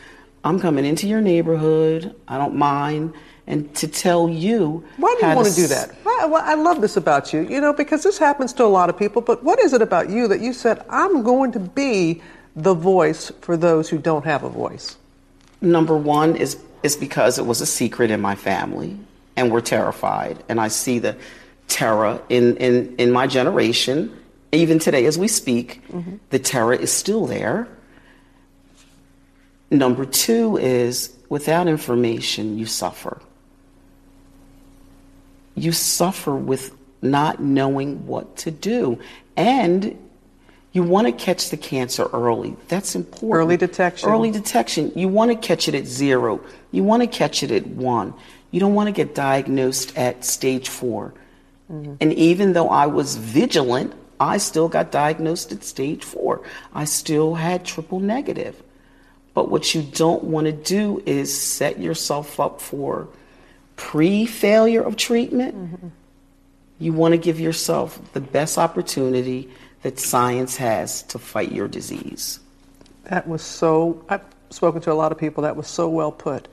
I'm 0.44 0.58
coming 0.61 0.84
into 0.84 1.06
your 1.06 1.20
neighborhood. 1.20 2.14
I 2.28 2.38
don't 2.38 2.56
mind. 2.56 3.14
And 3.46 3.75
to 3.76 3.88
tell 3.88 4.28
you. 4.28 4.84
Why 4.99 5.16
do 5.20 5.26
you 5.26 5.34
want 5.34 5.49
to 5.49 5.54
do 5.54 5.66
that? 5.66 5.94
Why, 6.04 6.26
why- 6.26 6.44
I 6.44 6.54
love 6.54 6.80
this 6.80 6.96
about 6.96 7.32
you, 7.32 7.40
you 7.42 7.61
know, 7.61 7.72
because 7.72 8.02
this 8.04 8.16
happens 8.16 8.52
to 8.54 8.64
a 8.64 8.66
lot 8.66 8.88
of 8.88 8.96
people. 8.96 9.20
But 9.20 9.42
what 9.42 9.58
is 9.58 9.72
it 9.72 9.82
about 9.82 10.11
you 10.11 10.28
that 10.28 10.40
you 10.40 10.52
said, 10.52 10.84
I'm 10.88 11.22
going 11.22 11.52
to 11.52 11.61
be 11.61 12.22
the 12.54 12.75
voice 12.75 13.32
for 13.40 13.56
those 13.56 13.88
who 13.88 13.99
don't 13.99 14.25
have 14.25 14.44
a 14.44 14.49
voice? 14.49 14.96
Number 15.61 15.96
one 15.96 16.37
is 16.37 16.56
is 16.82 16.96
because 16.96 17.38
it 17.38 17.46
was 17.46 17.61
a 17.61 17.66
secret 17.66 18.11
in 18.11 18.20
my 18.20 18.34
family, 18.34 18.96
and 19.37 19.52
we're 19.52 19.61
terrified. 19.61 20.42
And 20.49 20.61
I 20.61 20.68
see 20.68 20.99
the 20.99 21.16
terror 21.68 22.20
in 22.28 22.56
in 22.56 22.94
in 22.96 23.12
my 23.12 23.26
generation, 23.26 24.16
even 24.50 24.78
today 24.78 25.06
as 25.06 25.16
we 25.18 25.28
speak. 25.28 25.82
Mm-hmm. 25.88 26.16
The 26.30 26.38
terror 26.38 26.75
is 26.75 26.92
still 26.92 27.26
there. 27.26 27.68
Number 29.73 30.05
two 30.05 30.59
is 30.59 31.17
without 31.31 31.67
information, 31.67 32.59
you 32.59 32.67
suffer. 32.67 33.23
You 35.55 35.73
suffer 35.73 36.37
with 36.37 36.75
not 37.00 37.41
knowing 37.41 38.07
what 38.07 38.37
to 38.38 38.50
do, 38.50 38.99
and 39.35 39.99
you 40.73 40.83
want 40.83 41.07
to 41.07 41.12
catch 41.12 41.49
the 41.49 41.57
cancer 41.57 42.07
early. 42.12 42.55
That's 42.69 42.95
important. 42.95 43.47
Early 43.47 43.57
detection. 43.57 44.11
Early 44.11 44.31
detection. 44.31 44.93
You 44.95 45.09
want 45.09 45.31
to 45.31 45.37
catch 45.37 45.69
it 45.69 45.75
at 45.75 45.87
zero. 45.87 46.43
You 46.71 46.85
want 46.85 47.02
to 47.02 47.07
catch 47.07 47.43
it 47.43 47.50
at 47.50 47.67
one. 47.67 48.12
You 48.50 48.61
don't 48.61 48.75
want 48.75 48.88
to 48.88 48.93
get 48.93 49.14
diagnosed 49.14 49.97
at 49.97 50.23
stage 50.26 50.69
4 50.69 51.14
mm-hmm. 51.73 51.95
And 51.99 52.12
even 52.12 52.52
though 52.52 52.69
I 52.69 52.85
was 52.85 53.17
vigilant, 53.17 53.95
I 54.21 54.37
still 54.37 54.69
got 54.69 54.93
diagnosed 54.93 55.50
at 55.50 55.64
stage 55.64 56.05
four. 56.05 56.43
I 56.75 56.85
still 56.85 57.35
had 57.35 57.64
triple 57.64 57.99
negative. 57.99 58.62
But 59.34 59.50
what 59.50 59.74
you 59.74 59.82
don't 59.82 60.24
want 60.24 60.46
to 60.46 60.52
do 60.52 61.02
is 61.06 61.36
set 61.36 61.78
yourself 61.78 62.38
up 62.38 62.60
for 62.60 63.08
pre 63.76 64.26
failure 64.26 64.82
of 64.82 64.96
treatment. 64.96 65.54
Mm-hmm. 65.54 65.88
You 66.78 66.92
want 66.92 67.12
to 67.12 67.18
give 67.18 67.40
yourself 67.40 68.00
the 68.12 68.20
best 68.20 68.58
opportunity 68.58 69.48
that 69.82 69.98
science 69.98 70.56
has 70.56 71.02
to 71.04 71.18
fight 71.18 71.52
your 71.52 71.68
disease. 71.68 72.40
That 73.04 73.26
was 73.26 73.42
so, 73.42 74.04
I've 74.08 74.24
spoken 74.50 74.80
to 74.82 74.92
a 74.92 74.94
lot 74.94 75.12
of 75.12 75.18
people, 75.18 75.42
that 75.42 75.56
was 75.56 75.66
so 75.66 75.88
well 75.88 76.12
put, 76.12 76.48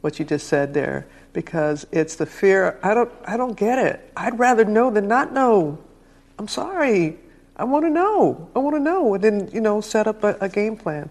what 0.00 0.18
you 0.18 0.24
just 0.24 0.48
said 0.48 0.74
there, 0.74 1.06
because 1.32 1.86
it's 1.92 2.16
the 2.16 2.26
fear, 2.26 2.78
I 2.82 2.94
don't, 2.94 3.12
I 3.26 3.36
don't 3.36 3.56
get 3.56 3.78
it. 3.78 4.12
I'd 4.16 4.38
rather 4.38 4.64
know 4.64 4.90
than 4.90 5.08
not 5.08 5.32
know. 5.32 5.78
I'm 6.38 6.48
sorry. 6.48 7.18
I 7.56 7.64
want 7.64 7.84
to 7.84 7.90
know. 7.90 8.50
I 8.54 8.58
want 8.58 8.76
to 8.76 8.80
know. 8.80 9.14
And 9.14 9.24
then, 9.24 9.50
you 9.52 9.60
know, 9.60 9.80
set 9.80 10.06
up 10.06 10.24
a, 10.24 10.36
a 10.40 10.48
game 10.48 10.76
plan. 10.76 11.10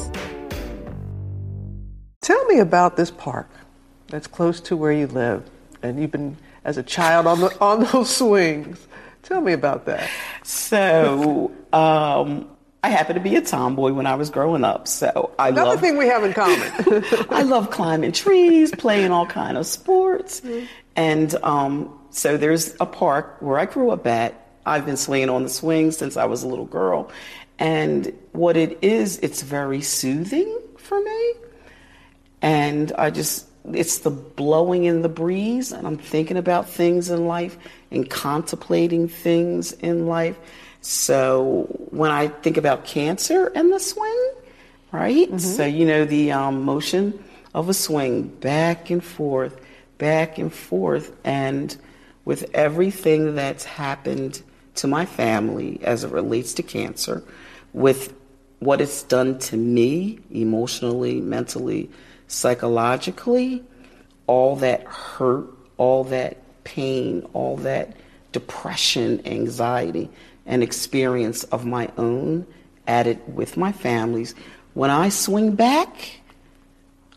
Tell 2.21 2.45
me 2.45 2.59
about 2.59 2.97
this 2.97 3.09
park 3.09 3.49
that's 4.09 4.27
close 4.27 4.61
to 4.61 4.77
where 4.77 4.91
you 4.91 5.07
live, 5.07 5.49
and 5.81 5.99
you've 5.99 6.11
been 6.11 6.37
as 6.63 6.77
a 6.77 6.83
child 6.83 7.25
on 7.25 7.39
the 7.39 7.59
on 7.59 7.83
those 7.85 8.15
swings. 8.15 8.87
Tell 9.23 9.41
me 9.41 9.53
about 9.53 9.87
that. 9.87 10.07
So, 10.43 11.51
um, 11.73 12.47
I 12.83 12.89
happened 12.89 13.15
to 13.15 13.21
be 13.21 13.35
a 13.37 13.41
tomboy 13.41 13.93
when 13.93 14.05
I 14.05 14.13
was 14.13 14.29
growing 14.29 14.63
up. 14.63 14.87
So 14.87 15.33
I 15.39 15.49
Another 15.49 15.71
love 15.71 15.81
thing 15.81 15.97
we 15.97 16.05
have 16.07 16.23
in 16.23 16.33
common. 16.33 16.71
I 17.31 17.41
love 17.41 17.71
climbing 17.71 18.11
trees, 18.11 18.71
playing 18.71 19.11
all 19.11 19.25
kind 19.25 19.57
of 19.57 19.65
sports, 19.65 20.43
and 20.95 21.33
um, 21.41 21.99
so 22.11 22.37
there's 22.37 22.75
a 22.79 22.85
park 22.85 23.37
where 23.39 23.57
I 23.57 23.65
grew 23.65 23.89
up 23.89 24.05
at. 24.05 24.35
I've 24.63 24.85
been 24.85 24.97
swinging 24.97 25.29
on 25.29 25.41
the 25.41 25.49
swing 25.49 25.89
since 25.89 26.17
I 26.17 26.25
was 26.25 26.43
a 26.43 26.47
little 26.47 26.65
girl, 26.65 27.11
and 27.57 28.13
what 28.31 28.57
it 28.57 28.77
is, 28.83 29.17
it's 29.23 29.41
very 29.41 29.81
soothing 29.81 30.55
for 30.77 31.01
me, 31.01 31.33
and 32.41 32.91
I 32.97 33.09
just 33.09 33.47
it's 33.73 33.99
the 33.99 34.09
blowing 34.09 34.85
in 34.85 35.01
the 35.01 35.09
breeze, 35.09 35.71
and 35.71 35.85
I'm 35.85 35.97
thinking 35.97 36.37
about 36.37 36.67
things 36.67 37.09
in 37.09 37.27
life 37.27 37.57
and 37.91 38.09
contemplating 38.09 39.07
things 39.07 39.71
in 39.73 40.07
life. 40.07 40.37
So 40.81 41.67
when 41.91 42.09
I 42.09 42.27
think 42.29 42.57
about 42.57 42.85
cancer 42.85 43.51
and 43.53 43.71
the 43.71 43.79
swing, 43.79 44.31
right? 44.91 45.39
So 45.39 45.65
you 45.65 45.85
know 45.85 46.05
the 46.05 46.31
um, 46.31 46.63
motion 46.63 47.23
of 47.53 47.69
a 47.69 47.73
swing 47.73 48.27
back 48.27 48.89
and 48.89 49.03
forth, 49.03 49.61
back 49.99 50.37
and 50.39 50.51
forth, 50.51 51.15
and 51.23 51.75
with 52.25 52.49
everything 52.53 53.35
that's 53.35 53.63
happened 53.63 54.41
to 54.75 54.87
my 54.87 55.05
family 55.05 55.79
as 55.83 56.03
it 56.03 56.11
relates 56.11 56.53
to 56.55 56.63
cancer 56.63 57.23
with 57.73 58.13
what 58.59 58.79
it's 58.79 59.03
done 59.03 59.37
to 59.39 59.57
me 59.57 60.19
emotionally, 60.31 61.19
mentally, 61.19 61.89
psychologically, 62.31 63.61
all 64.25 64.55
that 64.55 64.83
hurt, 64.83 65.47
all 65.77 66.05
that 66.05 66.37
pain, 66.63 67.27
all 67.33 67.57
that 67.57 67.93
depression, 68.31 69.21
anxiety, 69.25 70.09
and 70.45 70.63
experience 70.63 71.43
of 71.45 71.65
my 71.65 71.89
own 71.97 72.47
added 72.87 73.19
with 73.35 73.57
my 73.57 73.73
family's. 73.73 74.33
When 74.73 74.89
I 74.89 75.09
swing 75.09 75.55
back, 75.55 76.21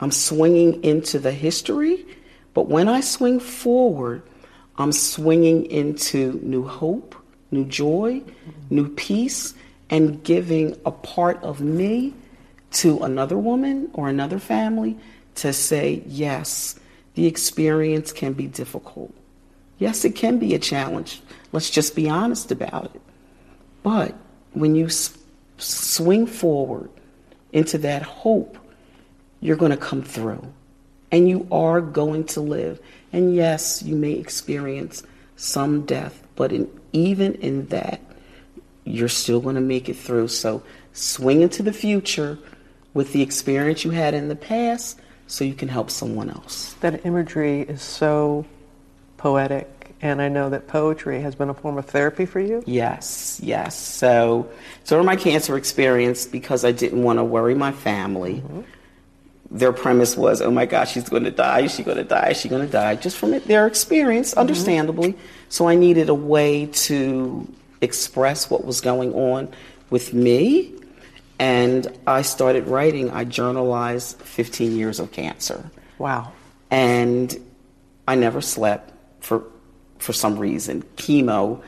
I'm 0.00 0.11
swinging 0.11 0.83
into 0.83 1.21
the 1.21 1.33
history, 1.33 2.04
but 2.52 2.68
when 2.68 2.88
I 2.88 3.00
swing 3.00 3.38
forward, 3.38 4.23
I'm 4.76 4.90
swinging 4.90 5.66
into 5.71 6.40
new 6.42 6.66
hope, 6.66 7.14
new 7.52 7.64
joy, 7.64 8.21
new 8.68 8.88
peace, 8.88 9.54
and 9.90 10.25
giving 10.25 10.76
a 10.85 10.90
part 10.90 11.40
of 11.44 11.61
me 11.61 12.14
to 12.75 13.02
another 13.02 13.38
woman 13.38 13.90
or 13.93 14.09
another 14.09 14.38
family 14.38 14.99
to 15.37 15.52
say, 15.52 16.02
yes, 16.07 16.78
the 17.14 17.26
experience 17.26 18.12
can 18.12 18.33
be 18.33 18.47
difficult. 18.47 19.14
Yes, 19.78 20.04
it 20.04 20.14
can 20.14 20.38
be 20.38 20.54
a 20.54 20.59
challenge. 20.59 21.21
Let's 21.52 21.71
just 21.71 21.97
be 21.97 22.09
honest 22.09 22.50
about 22.50 22.95
it. 22.95 23.00
But 23.83 24.14
when 24.52 24.75
you 24.75 24.87
s- 24.87 25.16
swing 25.59 26.26
forward 26.26 26.90
into 27.52 27.78
that 27.78 28.02
hope, 28.02 28.59
you're 29.40 29.57
going 29.57 29.71
to 29.71 29.76
come 29.76 30.02
through 30.02 30.52
and 31.12 31.28
you 31.28 31.47
are 31.52 31.81
going 31.81 32.25
to 32.25 32.40
live. 32.40 32.81
And 33.12 33.35
yes, 33.35 33.83
you 33.83 33.95
may 33.95 34.12
experience 34.12 35.02
some 35.37 35.85
death, 35.87 36.23
but 36.35 36.52
in, 36.52 36.69
even 36.93 37.35
in 37.35 37.66
that, 37.66 38.00
you're 38.85 39.09
still 39.09 39.40
going 39.40 39.54
to 39.54 39.61
make 39.61 39.88
it 39.88 39.97
through. 39.97 40.28
So 40.28 40.62
swing 40.93 41.43
into 41.43 41.62
the 41.62 41.73
future 41.73 42.38
with 42.95 43.13
the 43.13 43.21
experience 43.21 43.85
you 43.85 43.91
had 43.91 44.15
in 44.15 44.29
the 44.29 44.37
past 44.37 45.01
so 45.27 45.45
you 45.45 45.55
can 45.55 45.69
help 45.69 45.91
someone 45.91 46.31
else. 46.31 46.75
That 46.81 47.05
imagery 47.05 47.63
is 47.63 47.83
so 47.83 48.47
poetic, 49.17 49.95
and 50.01 50.23
I 50.23 50.29
know 50.29 50.51
that 50.51 50.69
poetry 50.69 51.21
has 51.23 51.35
been 51.35 51.51
a 51.51 51.55
form 51.55 51.79
of 51.79 51.87
therapy 51.87 52.27
for 52.27 52.41
you. 52.41 52.63
Yes, 52.67 53.41
yes. 53.43 53.77
So, 53.77 54.49
during 54.87 55.07
my 55.07 55.17
cancer 55.17 55.57
experience, 55.57 56.27
because 56.27 56.65
I 56.65 56.73
didn't 56.73 57.03
want 57.03 57.19
to 57.19 57.25
worry 57.25 57.55
my 57.55 57.73
family, 57.73 58.35
mm-hmm. 58.35 58.61
their 59.51 59.73
premise 59.73 60.17
was, 60.17 60.43
"Oh 60.43 60.51
my 60.51 60.67
gosh, 60.67 60.93
she's 60.93 61.09
going 61.09 61.25
to 61.25 61.31
die. 61.31 61.61
Is 61.61 61.75
she 61.75 61.83
going 61.83 61.97
to 61.97 62.05
die? 62.05 62.31
Is 62.31 62.41
she 62.41 62.49
going 62.49 62.67
to 62.67 62.71
die?" 62.71 62.97
Just 62.97 63.17
from 63.17 63.33
it, 63.33 63.47
their 63.47 63.67
experience, 63.67 64.31
mm-hmm. 64.31 64.41
understandably. 64.41 65.17
So 65.49 65.69
I 65.69 65.75
needed 65.75 66.09
a 66.09 66.15
way 66.15 66.67
to 66.67 67.49
express 67.81 68.51
what 68.51 68.65
was 68.65 68.81
going 68.81 69.13
on 69.15 69.49
with 69.91 70.13
me, 70.13 70.75
and 71.38 71.87
I 72.07 72.23
started 72.23 72.67
writing. 72.69 73.11
I 73.11 73.25
journalized 73.25 74.19
15 74.21 74.76
years 74.76 75.00
of 75.00 75.12
cancer 75.12 75.71
Wow. 75.99 76.33
and 76.71 77.37
I 78.07 78.14
never 78.14 78.41
slept 78.41 78.93
for 79.21 79.45
for 79.99 80.12
some 80.12 80.38
reason. 80.38 80.83
Chemo 80.97 81.62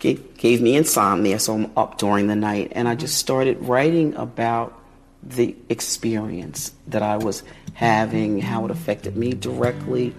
gave, 0.00 0.36
gave 0.36 0.60
me 0.60 0.74
insomnia, 0.76 1.38
so 1.38 1.54
I'm 1.54 1.70
up 1.76 1.98
during 1.98 2.26
the 2.26 2.34
night, 2.34 2.72
and 2.74 2.88
I 2.88 2.94
just 2.96 3.18
started 3.18 3.58
writing 3.62 4.14
about 4.16 4.76
the 5.22 5.54
experience 5.68 6.72
that 6.88 7.02
I 7.02 7.18
was 7.18 7.42
having, 7.74 8.40
how 8.40 8.64
it 8.64 8.70
affected 8.70 9.16
me 9.16 9.34
directly, 9.34 10.14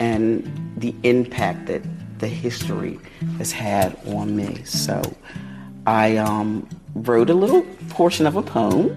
and 0.00 0.72
the 0.76 0.94
impact 1.04 1.66
that 1.66 1.82
the 2.18 2.26
history 2.26 2.98
has 3.36 3.52
had 3.52 3.96
on 4.08 4.34
me. 4.34 4.64
So 4.64 5.00
I 5.86 6.16
um, 6.16 6.68
wrote 6.94 7.30
a 7.30 7.34
little 7.34 7.62
portion 7.90 8.26
of 8.26 8.36
a 8.36 8.42
poem. 8.42 8.96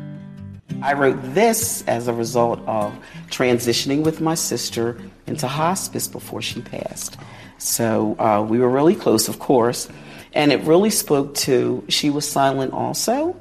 I 0.82 0.94
wrote 0.94 1.18
this 1.34 1.84
as 1.88 2.08
a 2.08 2.14
result 2.14 2.60
of 2.66 2.94
transitioning 3.30 4.04
with 4.04 4.22
my 4.22 4.36
sister 4.36 4.98
into 5.28 5.48
hospice 5.48 6.08
before 6.08 6.42
she 6.42 6.62
passed. 6.62 7.18
So 7.58 8.16
uh, 8.20 8.42
we 8.42 8.60
were 8.60 8.70
really 8.70 8.96
close, 8.96 9.28
of 9.28 9.38
course, 9.38 9.88
and 10.34 10.52
it 10.52 10.62
really 10.62 10.90
spoke 10.90 11.36
to, 11.36 11.84
she 11.90 12.10
was 12.10 12.28
silent 12.28 12.74
also, 12.74 13.36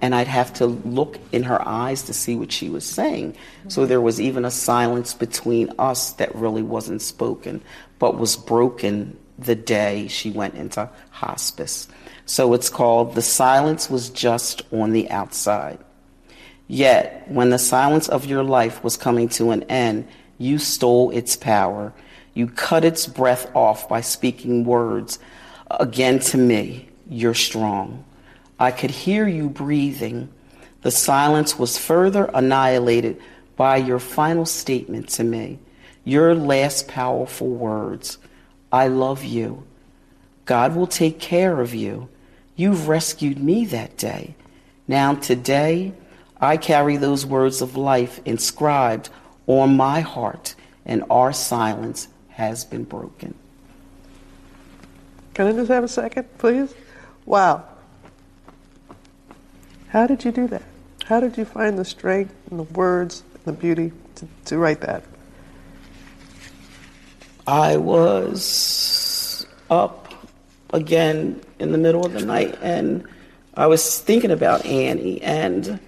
and 0.00 0.14
I'd 0.14 0.26
have 0.26 0.52
to 0.54 0.66
look 0.66 1.18
in 1.32 1.44
her 1.44 1.66
eyes 1.66 2.02
to 2.04 2.12
see 2.12 2.34
what 2.34 2.50
she 2.50 2.68
was 2.68 2.84
saying. 2.84 3.36
So 3.68 3.86
there 3.86 4.00
was 4.00 4.20
even 4.20 4.44
a 4.44 4.50
silence 4.50 5.14
between 5.14 5.72
us 5.78 6.12
that 6.14 6.34
really 6.34 6.62
wasn't 6.62 7.00
spoken, 7.00 7.62
but 7.98 8.18
was 8.18 8.36
broken 8.36 9.16
the 9.38 9.54
day 9.54 10.08
she 10.08 10.30
went 10.30 10.54
into 10.54 10.90
hospice. 11.10 11.88
So 12.26 12.54
it's 12.54 12.70
called 12.70 13.14
The 13.14 13.22
Silence 13.22 13.90
Was 13.90 14.10
Just 14.10 14.62
on 14.72 14.92
the 14.92 15.10
Outside. 15.10 15.78
Yet, 16.66 17.24
when 17.28 17.50
the 17.50 17.58
silence 17.58 18.08
of 18.08 18.24
your 18.24 18.42
life 18.42 18.82
was 18.82 18.96
coming 18.96 19.28
to 19.30 19.50
an 19.50 19.64
end, 19.64 20.08
you 20.38 20.58
stole 20.58 21.10
its 21.10 21.36
power. 21.36 21.92
You 22.32 22.46
cut 22.48 22.84
its 22.84 23.06
breath 23.06 23.54
off 23.54 23.88
by 23.88 24.00
speaking 24.00 24.64
words 24.64 25.18
again 25.70 26.18
to 26.20 26.38
me. 26.38 26.88
You're 27.08 27.34
strong. 27.34 28.04
I 28.58 28.70
could 28.70 28.90
hear 28.90 29.28
you 29.28 29.48
breathing. 29.50 30.30
The 30.82 30.90
silence 30.90 31.58
was 31.58 31.78
further 31.78 32.30
annihilated 32.32 33.20
by 33.56 33.76
your 33.76 33.98
final 33.98 34.46
statement 34.46 35.10
to 35.10 35.24
me. 35.24 35.58
Your 36.04 36.34
last 36.34 36.88
powerful 36.88 37.48
words 37.48 38.18
I 38.72 38.88
love 38.88 39.22
you. 39.22 39.64
God 40.44 40.74
will 40.74 40.86
take 40.86 41.20
care 41.20 41.60
of 41.60 41.74
you. 41.74 42.08
You've 42.56 42.88
rescued 42.88 43.38
me 43.38 43.64
that 43.66 43.96
day. 43.96 44.34
Now, 44.86 45.14
today, 45.14 45.92
I 46.40 46.56
carry 46.56 46.96
those 46.96 47.26
words 47.26 47.62
of 47.62 47.76
life 47.76 48.20
inscribed 48.24 49.08
on 49.46 49.76
my 49.76 50.00
heart, 50.00 50.54
and 50.84 51.04
our 51.10 51.32
silence 51.32 52.08
has 52.28 52.64
been 52.64 52.84
broken. 52.84 53.34
Can 55.34 55.48
I 55.48 55.52
just 55.52 55.70
have 55.70 55.84
a 55.84 55.88
second, 55.88 56.38
please? 56.38 56.74
Wow. 57.26 57.64
How 59.88 60.06
did 60.06 60.24
you 60.24 60.32
do 60.32 60.46
that? 60.48 60.62
How 61.06 61.20
did 61.20 61.36
you 61.36 61.44
find 61.44 61.78
the 61.78 61.84
strength 61.84 62.34
and 62.50 62.58
the 62.58 62.64
words 62.64 63.22
and 63.34 63.44
the 63.44 63.52
beauty 63.52 63.92
to, 64.16 64.28
to 64.46 64.58
write 64.58 64.80
that? 64.80 65.02
I 67.46 67.76
was 67.76 69.46
up 69.70 70.03
again 70.74 71.40
in 71.58 71.72
the 71.72 71.78
middle 71.78 72.04
of 72.04 72.12
the 72.12 72.24
night 72.24 72.58
and 72.60 73.06
I 73.56 73.68
was 73.68 74.00
thinking 74.00 74.32
about 74.32 74.66
Annie 74.66 75.22
and 75.22 75.78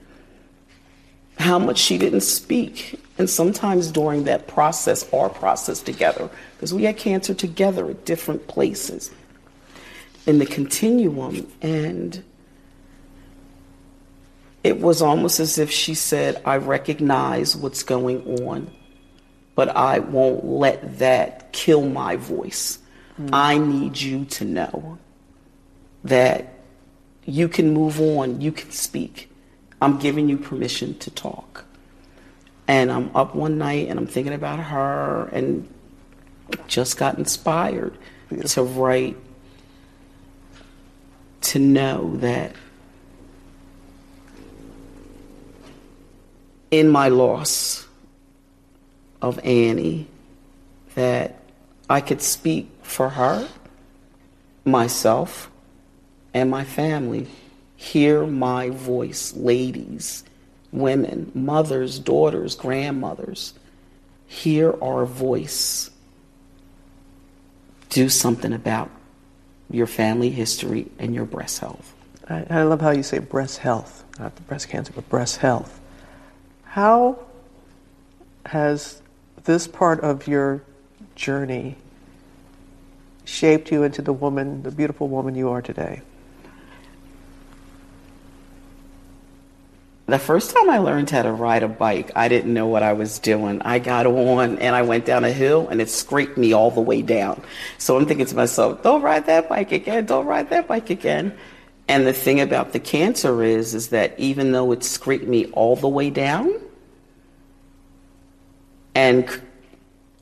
how 1.38 1.58
much 1.58 1.78
she 1.78 1.98
didn't 1.98 2.20
speak. 2.20 3.00
And 3.18 3.28
sometimes 3.28 3.90
during 3.90 4.24
that 4.24 4.46
process, 4.46 5.12
our 5.12 5.28
process 5.28 5.80
together, 5.80 6.30
because 6.56 6.72
we 6.72 6.84
had 6.84 6.96
cancer 6.96 7.34
together 7.34 7.90
at 7.90 8.04
different 8.04 8.46
places 8.46 9.10
in 10.26 10.38
the 10.38 10.46
continuum. 10.46 11.50
And 11.60 12.22
it 14.62 14.80
was 14.80 15.02
almost 15.02 15.40
as 15.40 15.58
if 15.58 15.70
she 15.70 15.94
said, 15.94 16.40
I 16.44 16.58
recognize 16.58 17.56
what's 17.56 17.82
going 17.82 18.44
on, 18.44 18.70
but 19.56 19.76
I 19.76 19.98
won't 19.98 20.44
let 20.44 20.98
that 20.98 21.52
kill 21.52 21.88
my 21.88 22.16
voice. 22.16 22.78
I 23.32 23.58
need 23.58 24.00
you 24.00 24.24
to 24.26 24.44
know 24.44 24.98
that 26.04 26.54
you 27.24 27.48
can 27.48 27.72
move 27.72 28.00
on, 28.00 28.40
you 28.40 28.52
can 28.52 28.70
speak. 28.70 29.30
I'm 29.80 29.98
giving 29.98 30.28
you 30.28 30.36
permission 30.36 30.98
to 30.98 31.10
talk. 31.10 31.64
And 32.68 32.90
I'm 32.90 33.14
up 33.14 33.34
one 33.34 33.58
night 33.58 33.88
and 33.88 33.98
I'm 33.98 34.06
thinking 34.06 34.32
about 34.32 34.58
her 34.58 35.28
and 35.32 35.68
just 36.66 36.96
got 36.96 37.18
inspired 37.18 37.96
to 38.46 38.62
write 38.62 39.16
to 41.42 41.58
know 41.58 42.16
that 42.16 42.52
in 46.70 46.88
my 46.88 47.08
loss 47.08 47.86
of 49.22 49.38
Annie 49.44 50.08
that 50.94 51.40
I 51.88 52.00
could 52.00 52.20
speak 52.20 52.75
for 52.86 53.10
her, 53.10 53.48
myself, 54.64 55.50
and 56.32 56.50
my 56.50 56.64
family. 56.64 57.26
Hear 57.76 58.26
my 58.26 58.70
voice, 58.70 59.34
ladies, 59.34 60.24
women, 60.72 61.30
mothers, 61.34 61.98
daughters, 61.98 62.54
grandmothers. 62.54 63.52
Hear 64.26 64.74
our 64.82 65.04
voice. 65.04 65.90
Do 67.90 68.08
something 68.08 68.52
about 68.52 68.90
your 69.70 69.86
family 69.86 70.30
history 70.30 70.86
and 70.98 71.14
your 71.14 71.24
breast 71.26 71.58
health. 71.58 71.94
I, 72.28 72.46
I 72.48 72.62
love 72.62 72.80
how 72.80 72.90
you 72.90 73.02
say 73.02 73.18
breast 73.18 73.58
health, 73.58 74.04
not 74.18 74.34
the 74.36 74.42
breast 74.42 74.68
cancer, 74.68 74.92
but 74.94 75.08
breast 75.08 75.38
health. 75.38 75.80
How 76.64 77.18
has 78.46 79.02
this 79.44 79.66
part 79.66 80.00
of 80.00 80.26
your 80.26 80.62
journey 81.14 81.76
shaped 83.26 83.70
you 83.70 83.82
into 83.82 84.00
the 84.00 84.12
woman, 84.12 84.62
the 84.62 84.70
beautiful 84.70 85.08
woman 85.08 85.34
you 85.34 85.50
are 85.50 85.60
today? 85.60 86.00
The 90.06 90.20
first 90.20 90.54
time 90.54 90.70
I 90.70 90.78
learned 90.78 91.10
how 91.10 91.22
to 91.22 91.32
ride 91.32 91.64
a 91.64 91.68
bike, 91.68 92.12
I 92.14 92.28
didn't 92.28 92.54
know 92.54 92.68
what 92.68 92.84
I 92.84 92.92
was 92.92 93.18
doing. 93.18 93.60
I 93.62 93.80
got 93.80 94.06
on 94.06 94.58
and 94.60 94.76
I 94.76 94.82
went 94.82 95.04
down 95.04 95.24
a 95.24 95.32
hill 95.32 95.66
and 95.68 95.80
it 95.80 95.90
scraped 95.90 96.38
me 96.38 96.52
all 96.52 96.70
the 96.70 96.80
way 96.80 97.02
down. 97.02 97.42
So 97.78 97.96
I'm 97.96 98.06
thinking 98.06 98.26
to 98.26 98.36
myself, 98.36 98.84
don't 98.84 99.02
ride 99.02 99.26
that 99.26 99.48
bike 99.48 99.72
again, 99.72 100.06
don't 100.06 100.26
ride 100.26 100.50
that 100.50 100.68
bike 100.68 100.90
again. 100.90 101.36
And 101.88 102.06
the 102.06 102.12
thing 102.12 102.40
about 102.40 102.72
the 102.72 102.78
cancer 102.78 103.42
is, 103.42 103.74
is 103.74 103.88
that 103.88 104.14
even 104.16 104.52
though 104.52 104.70
it 104.70 104.84
scraped 104.84 105.26
me 105.26 105.46
all 105.46 105.74
the 105.74 105.88
way 105.88 106.10
down, 106.10 106.54
and 108.94 109.28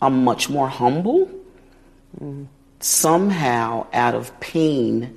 I'm 0.01 0.25
much 0.25 0.49
more 0.49 0.69
humble, 0.69 1.31
mm. 2.19 2.47
Somehow 2.85 3.87
out 3.95 4.15
of 4.15 4.39
pain 4.41 5.17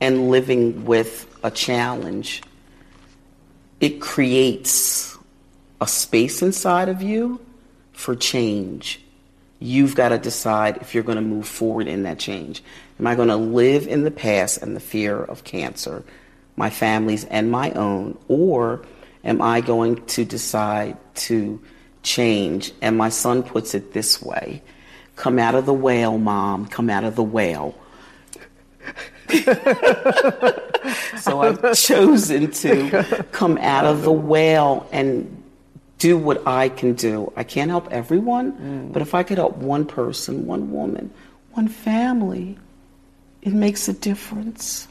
and 0.00 0.30
living 0.30 0.84
with 0.84 1.26
a 1.42 1.50
challenge, 1.50 2.40
it 3.80 4.00
creates 4.00 5.18
a 5.80 5.88
space 5.88 6.42
inside 6.42 6.88
of 6.88 7.02
you 7.02 7.44
for 7.92 8.14
change. 8.14 9.00
You've 9.58 9.96
got 9.96 10.10
to 10.10 10.18
decide 10.18 10.76
if 10.76 10.94
you're 10.94 11.02
going 11.02 11.16
to 11.16 11.22
move 11.22 11.48
forward 11.48 11.88
in 11.88 12.04
that 12.04 12.20
change. 12.20 12.62
Am 13.00 13.08
I 13.08 13.16
going 13.16 13.26
to 13.26 13.36
live 13.36 13.88
in 13.88 14.04
the 14.04 14.12
past 14.12 14.62
and 14.62 14.76
the 14.76 14.80
fear 14.80 15.20
of 15.20 15.42
cancer, 15.42 16.04
my 16.54 16.70
family's 16.70 17.24
and 17.24 17.50
my 17.50 17.72
own, 17.72 18.16
or 18.28 18.86
am 19.24 19.42
I 19.42 19.62
going 19.62 20.06
to 20.06 20.24
decide 20.24 20.96
to 21.26 21.60
change? 22.04 22.70
And 22.80 22.96
my 22.96 23.08
son 23.08 23.42
puts 23.42 23.74
it 23.74 23.92
this 23.92 24.22
way 24.22 24.62
Come 25.16 25.38
out 25.38 25.54
of 25.54 25.66
the 25.66 25.74
whale, 25.74 26.18
mom, 26.18 26.66
come 26.66 26.88
out 26.90 27.04
of 27.04 27.16
the 27.16 27.22
whale. 27.22 27.74
so 31.18 31.40
I've 31.40 31.74
chosen 31.76 32.50
to 32.52 33.26
come 33.32 33.58
out 33.58 33.84
of 33.84 34.02
the 34.02 34.12
whale 34.12 34.88
and 34.92 35.42
do 35.98 36.16
what 36.16 36.46
I 36.46 36.68
can 36.68 36.94
do. 36.94 37.32
I 37.34 37.42
can't 37.42 37.70
help 37.70 37.90
everyone, 37.90 38.52
mm. 38.52 38.92
but 38.92 39.02
if 39.02 39.14
I 39.14 39.22
could 39.22 39.38
help 39.38 39.56
one 39.56 39.86
person, 39.86 40.46
one 40.46 40.70
woman, 40.70 41.10
one 41.52 41.68
family, 41.68 42.58
it 43.42 43.52
makes 43.52 43.88
a 43.88 43.92
difference. 43.92 44.86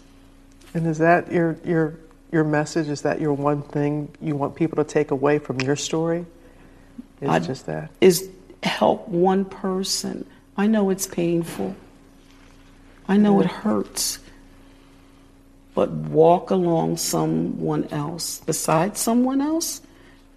And 0.74 0.88
is 0.88 0.98
that 0.98 1.32
your 1.32 1.58
your 1.64 2.00
your 2.32 2.44
message? 2.44 2.90
Is 2.90 3.04
that 3.04 3.22
your 3.22 3.34
one 3.34 3.62
thing 3.62 4.10
you 4.20 4.36
want 4.36 4.56
people 4.56 4.84
to 4.84 4.90
take 4.90 5.12
away 5.12 5.40
from 5.40 5.62
your 5.62 5.76
story? 5.76 6.26
Is 7.22 7.30
I, 7.30 7.40
just 7.40 7.66
that? 7.68 7.92
Is 8.02 8.30
help 8.66 9.08
one 9.08 9.46
person. 9.46 10.26
I 10.58 10.68
know 10.68 10.90
it's 10.90 11.08
painful. 11.08 11.76
I 13.08 13.18
know 13.18 13.40
it 13.40 13.46
hurts 13.46 14.20
but 15.76 15.92
walk 15.92 16.50
along 16.50 16.96
someone 16.98 17.84
else, 17.92 18.40
beside 18.40 18.98
someone 18.98 19.42
else. 19.42 19.82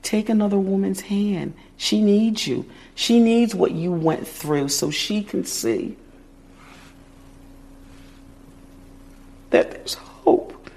Take 0.03 0.29
another 0.29 0.59
woman's 0.59 1.01
hand. 1.01 1.55
She 1.77 2.03
needs 2.03 2.47
you. 2.47 2.69
She 2.97 3.21
needs 3.21 3.55
what 3.55 3.71
you 3.71 3.93
went 3.93 4.27
through 4.27 4.69
so 4.69 4.91
she 4.91 5.23
can 5.23 5.45
see 5.45 5.97
that 9.51 9.71
there's 9.71 9.95
hope. 9.95 10.71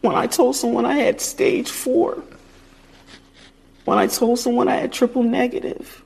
When 0.00 0.14
I 0.14 0.28
told 0.28 0.54
someone 0.54 0.86
I 0.86 0.94
had 0.94 1.20
stage 1.20 1.68
four, 1.68 2.22
when 3.84 3.98
I 3.98 4.06
told 4.06 4.38
someone 4.38 4.68
I 4.68 4.76
had 4.76 4.92
triple 4.92 5.24
negative, 5.24 6.03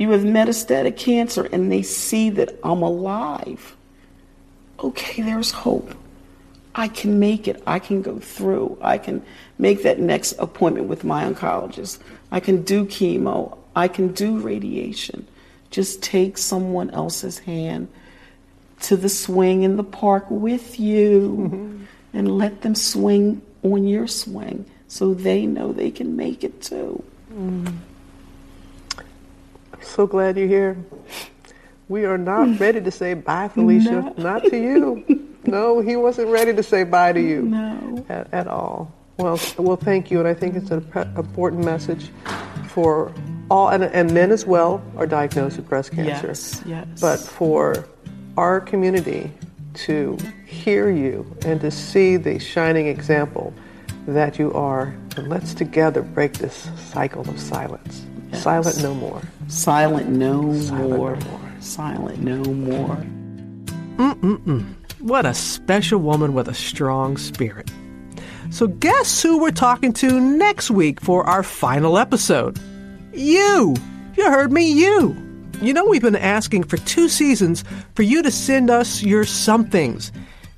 you 0.00 0.10
have 0.12 0.22
metastatic 0.22 0.96
cancer 0.96 1.44
and 1.52 1.70
they 1.70 1.82
see 1.82 2.30
that 2.30 2.58
I'm 2.64 2.80
alive. 2.80 3.76
Okay, 4.82 5.20
there's 5.20 5.50
hope. 5.50 5.94
I 6.74 6.88
can 6.88 7.20
make 7.20 7.46
it. 7.46 7.62
I 7.66 7.80
can 7.80 8.00
go 8.00 8.18
through. 8.18 8.78
I 8.80 8.96
can 8.96 9.22
make 9.58 9.82
that 9.82 9.98
next 9.98 10.32
appointment 10.38 10.88
with 10.88 11.04
my 11.04 11.30
oncologist. 11.30 11.98
I 12.32 12.40
can 12.40 12.62
do 12.62 12.86
chemo. 12.86 13.58
I 13.76 13.88
can 13.88 14.14
do 14.14 14.38
radiation. 14.38 15.28
Just 15.70 16.02
take 16.02 16.38
someone 16.38 16.88
else's 16.92 17.40
hand 17.40 17.88
to 18.80 18.96
the 18.96 19.10
swing 19.10 19.64
in 19.64 19.76
the 19.76 19.84
park 19.84 20.24
with 20.30 20.80
you 20.80 21.50
mm-hmm. 21.52 21.84
and 22.14 22.38
let 22.38 22.62
them 22.62 22.74
swing 22.74 23.42
on 23.62 23.86
your 23.86 24.06
swing 24.06 24.64
so 24.88 25.12
they 25.12 25.44
know 25.44 25.74
they 25.74 25.90
can 25.90 26.16
make 26.16 26.42
it 26.42 26.62
too. 26.62 27.04
Mm. 27.34 27.74
So 29.82 30.06
glad 30.06 30.36
you're 30.36 30.46
here. 30.46 30.76
We 31.88 32.04
are 32.04 32.18
not 32.18 32.46
mm. 32.46 32.60
ready 32.60 32.80
to 32.80 32.90
say 32.90 33.14
bye, 33.14 33.48
Felicia. 33.48 33.90
No. 33.90 34.14
Not 34.16 34.44
to 34.44 34.56
you. 34.56 35.36
no, 35.44 35.80
he 35.80 35.96
wasn't 35.96 36.28
ready 36.28 36.54
to 36.54 36.62
say 36.62 36.84
bye 36.84 37.12
to 37.12 37.20
you. 37.20 37.42
No. 37.42 38.04
At, 38.08 38.32
at 38.32 38.46
all. 38.46 38.94
Well, 39.16 39.38
well, 39.58 39.76
thank 39.76 40.10
you, 40.10 40.18
and 40.18 40.26
I 40.26 40.32
think 40.32 40.54
it's 40.54 40.70
an 40.70 40.86
important 41.16 41.64
message 41.64 42.10
for 42.68 43.12
all, 43.50 43.68
and, 43.68 43.84
and 43.84 44.14
men 44.14 44.30
as 44.30 44.46
well 44.46 44.82
are 44.96 45.06
diagnosed 45.06 45.56
with 45.56 45.68
breast 45.68 45.92
cancer. 45.92 46.28
Yes, 46.28 46.62
yes. 46.64 46.86
But 47.00 47.18
for 47.18 47.86
our 48.38 48.60
community 48.60 49.30
to 49.74 50.16
hear 50.46 50.90
you 50.90 51.26
and 51.44 51.60
to 51.60 51.70
see 51.70 52.16
the 52.16 52.38
shining 52.38 52.86
example 52.86 53.52
that 54.06 54.38
you 54.38 54.52
are, 54.54 54.94
and 55.16 55.28
let's 55.28 55.52
together 55.52 56.02
break 56.02 56.34
this 56.34 56.70
cycle 56.76 57.28
of 57.28 57.38
silence. 57.38 58.06
Yes. 58.32 58.42
Silent 58.42 58.82
no 58.82 58.94
more. 58.94 59.22
Silent 59.48 60.08
no 60.08 60.54
Silent 60.54 60.90
more. 60.98 61.16
no 61.16 61.26
more. 61.30 61.52
Silent 61.60 62.22
no 62.22 62.44
more. 62.44 62.96
Mm-mm-mm. 63.96 64.74
What 65.00 65.26
a 65.26 65.34
special 65.34 65.98
woman 66.00 66.34
with 66.34 66.48
a 66.48 66.54
strong 66.54 67.16
spirit. 67.16 67.70
So, 68.50 68.66
guess 68.66 69.22
who 69.22 69.38
we're 69.40 69.50
talking 69.50 69.92
to 69.94 70.20
next 70.20 70.70
week 70.70 71.00
for 71.00 71.24
our 71.26 71.42
final 71.42 71.98
episode? 71.98 72.58
You! 73.12 73.74
You 74.16 74.24
heard 74.30 74.52
me, 74.52 74.70
you! 74.72 75.16
You 75.62 75.72
know, 75.74 75.84
we've 75.84 76.02
been 76.02 76.16
asking 76.16 76.64
for 76.64 76.76
two 76.78 77.08
seasons 77.08 77.64
for 77.94 78.02
you 78.02 78.22
to 78.22 78.30
send 78.30 78.70
us 78.70 79.02
your 79.02 79.24
somethings. 79.24 80.10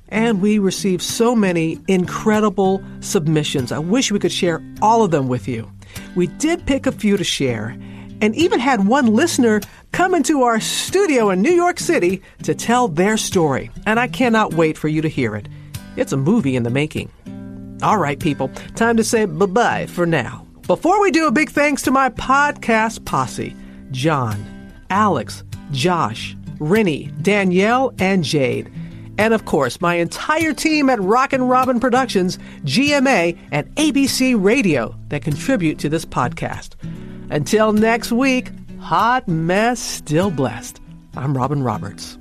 And 0.09 0.41
we 0.41 0.59
received 0.59 1.01
so 1.01 1.35
many 1.35 1.79
incredible 1.87 2.83
submissions. 3.01 3.71
I 3.71 3.79
wish 3.79 4.11
we 4.11 4.19
could 4.19 4.31
share 4.31 4.63
all 4.81 5.03
of 5.03 5.11
them 5.11 5.27
with 5.27 5.47
you. 5.47 5.69
We 6.15 6.27
did 6.27 6.65
pick 6.65 6.85
a 6.85 6.91
few 6.91 7.17
to 7.17 7.23
share, 7.23 7.77
and 8.21 8.35
even 8.35 8.59
had 8.59 8.87
one 8.87 9.07
listener 9.07 9.61
come 9.91 10.13
into 10.13 10.43
our 10.43 10.59
studio 10.59 11.29
in 11.29 11.41
New 11.41 11.51
York 11.51 11.79
City 11.79 12.21
to 12.43 12.55
tell 12.55 12.87
their 12.87 13.17
story. 13.17 13.71
And 13.85 13.99
I 13.99 14.07
cannot 14.07 14.53
wait 14.53 14.77
for 14.77 14.87
you 14.87 15.01
to 15.01 15.09
hear 15.09 15.35
it. 15.35 15.47
It's 15.95 16.13
a 16.13 16.17
movie 16.17 16.55
in 16.55 16.63
the 16.63 16.69
making. 16.69 17.11
All 17.81 17.97
right, 17.97 18.19
people, 18.19 18.49
time 18.75 18.97
to 18.97 19.03
say 19.03 19.25
bye 19.25 19.45
bye 19.45 19.85
for 19.87 20.05
now. 20.05 20.47
Before 20.67 21.01
we 21.01 21.11
do 21.11 21.27
a 21.27 21.31
big 21.31 21.49
thanks 21.49 21.81
to 21.83 21.91
my 21.91 22.09
podcast 22.09 23.03
posse 23.05 23.55
John, 23.91 24.71
Alex, 24.89 25.43
Josh, 25.71 26.35
Rennie, 26.59 27.11
Danielle, 27.21 27.93
and 27.99 28.23
Jade. 28.23 28.71
And 29.17 29.33
of 29.33 29.45
course, 29.45 29.79
my 29.79 29.95
entire 29.95 30.53
team 30.53 30.89
at 30.89 30.99
Rockin' 30.99 31.43
Robin 31.43 31.79
Productions, 31.79 32.37
GMA, 32.63 33.37
and 33.51 33.73
ABC 33.75 34.35
Radio 34.41 34.95
that 35.09 35.21
contribute 35.21 35.79
to 35.79 35.89
this 35.89 36.05
podcast. 36.05 36.75
Until 37.29 37.73
next 37.73 38.11
week, 38.11 38.49
hot 38.79 39.27
mess 39.27 39.79
still 39.79 40.31
blessed. 40.31 40.81
I'm 41.15 41.37
Robin 41.37 41.63
Roberts. 41.63 42.17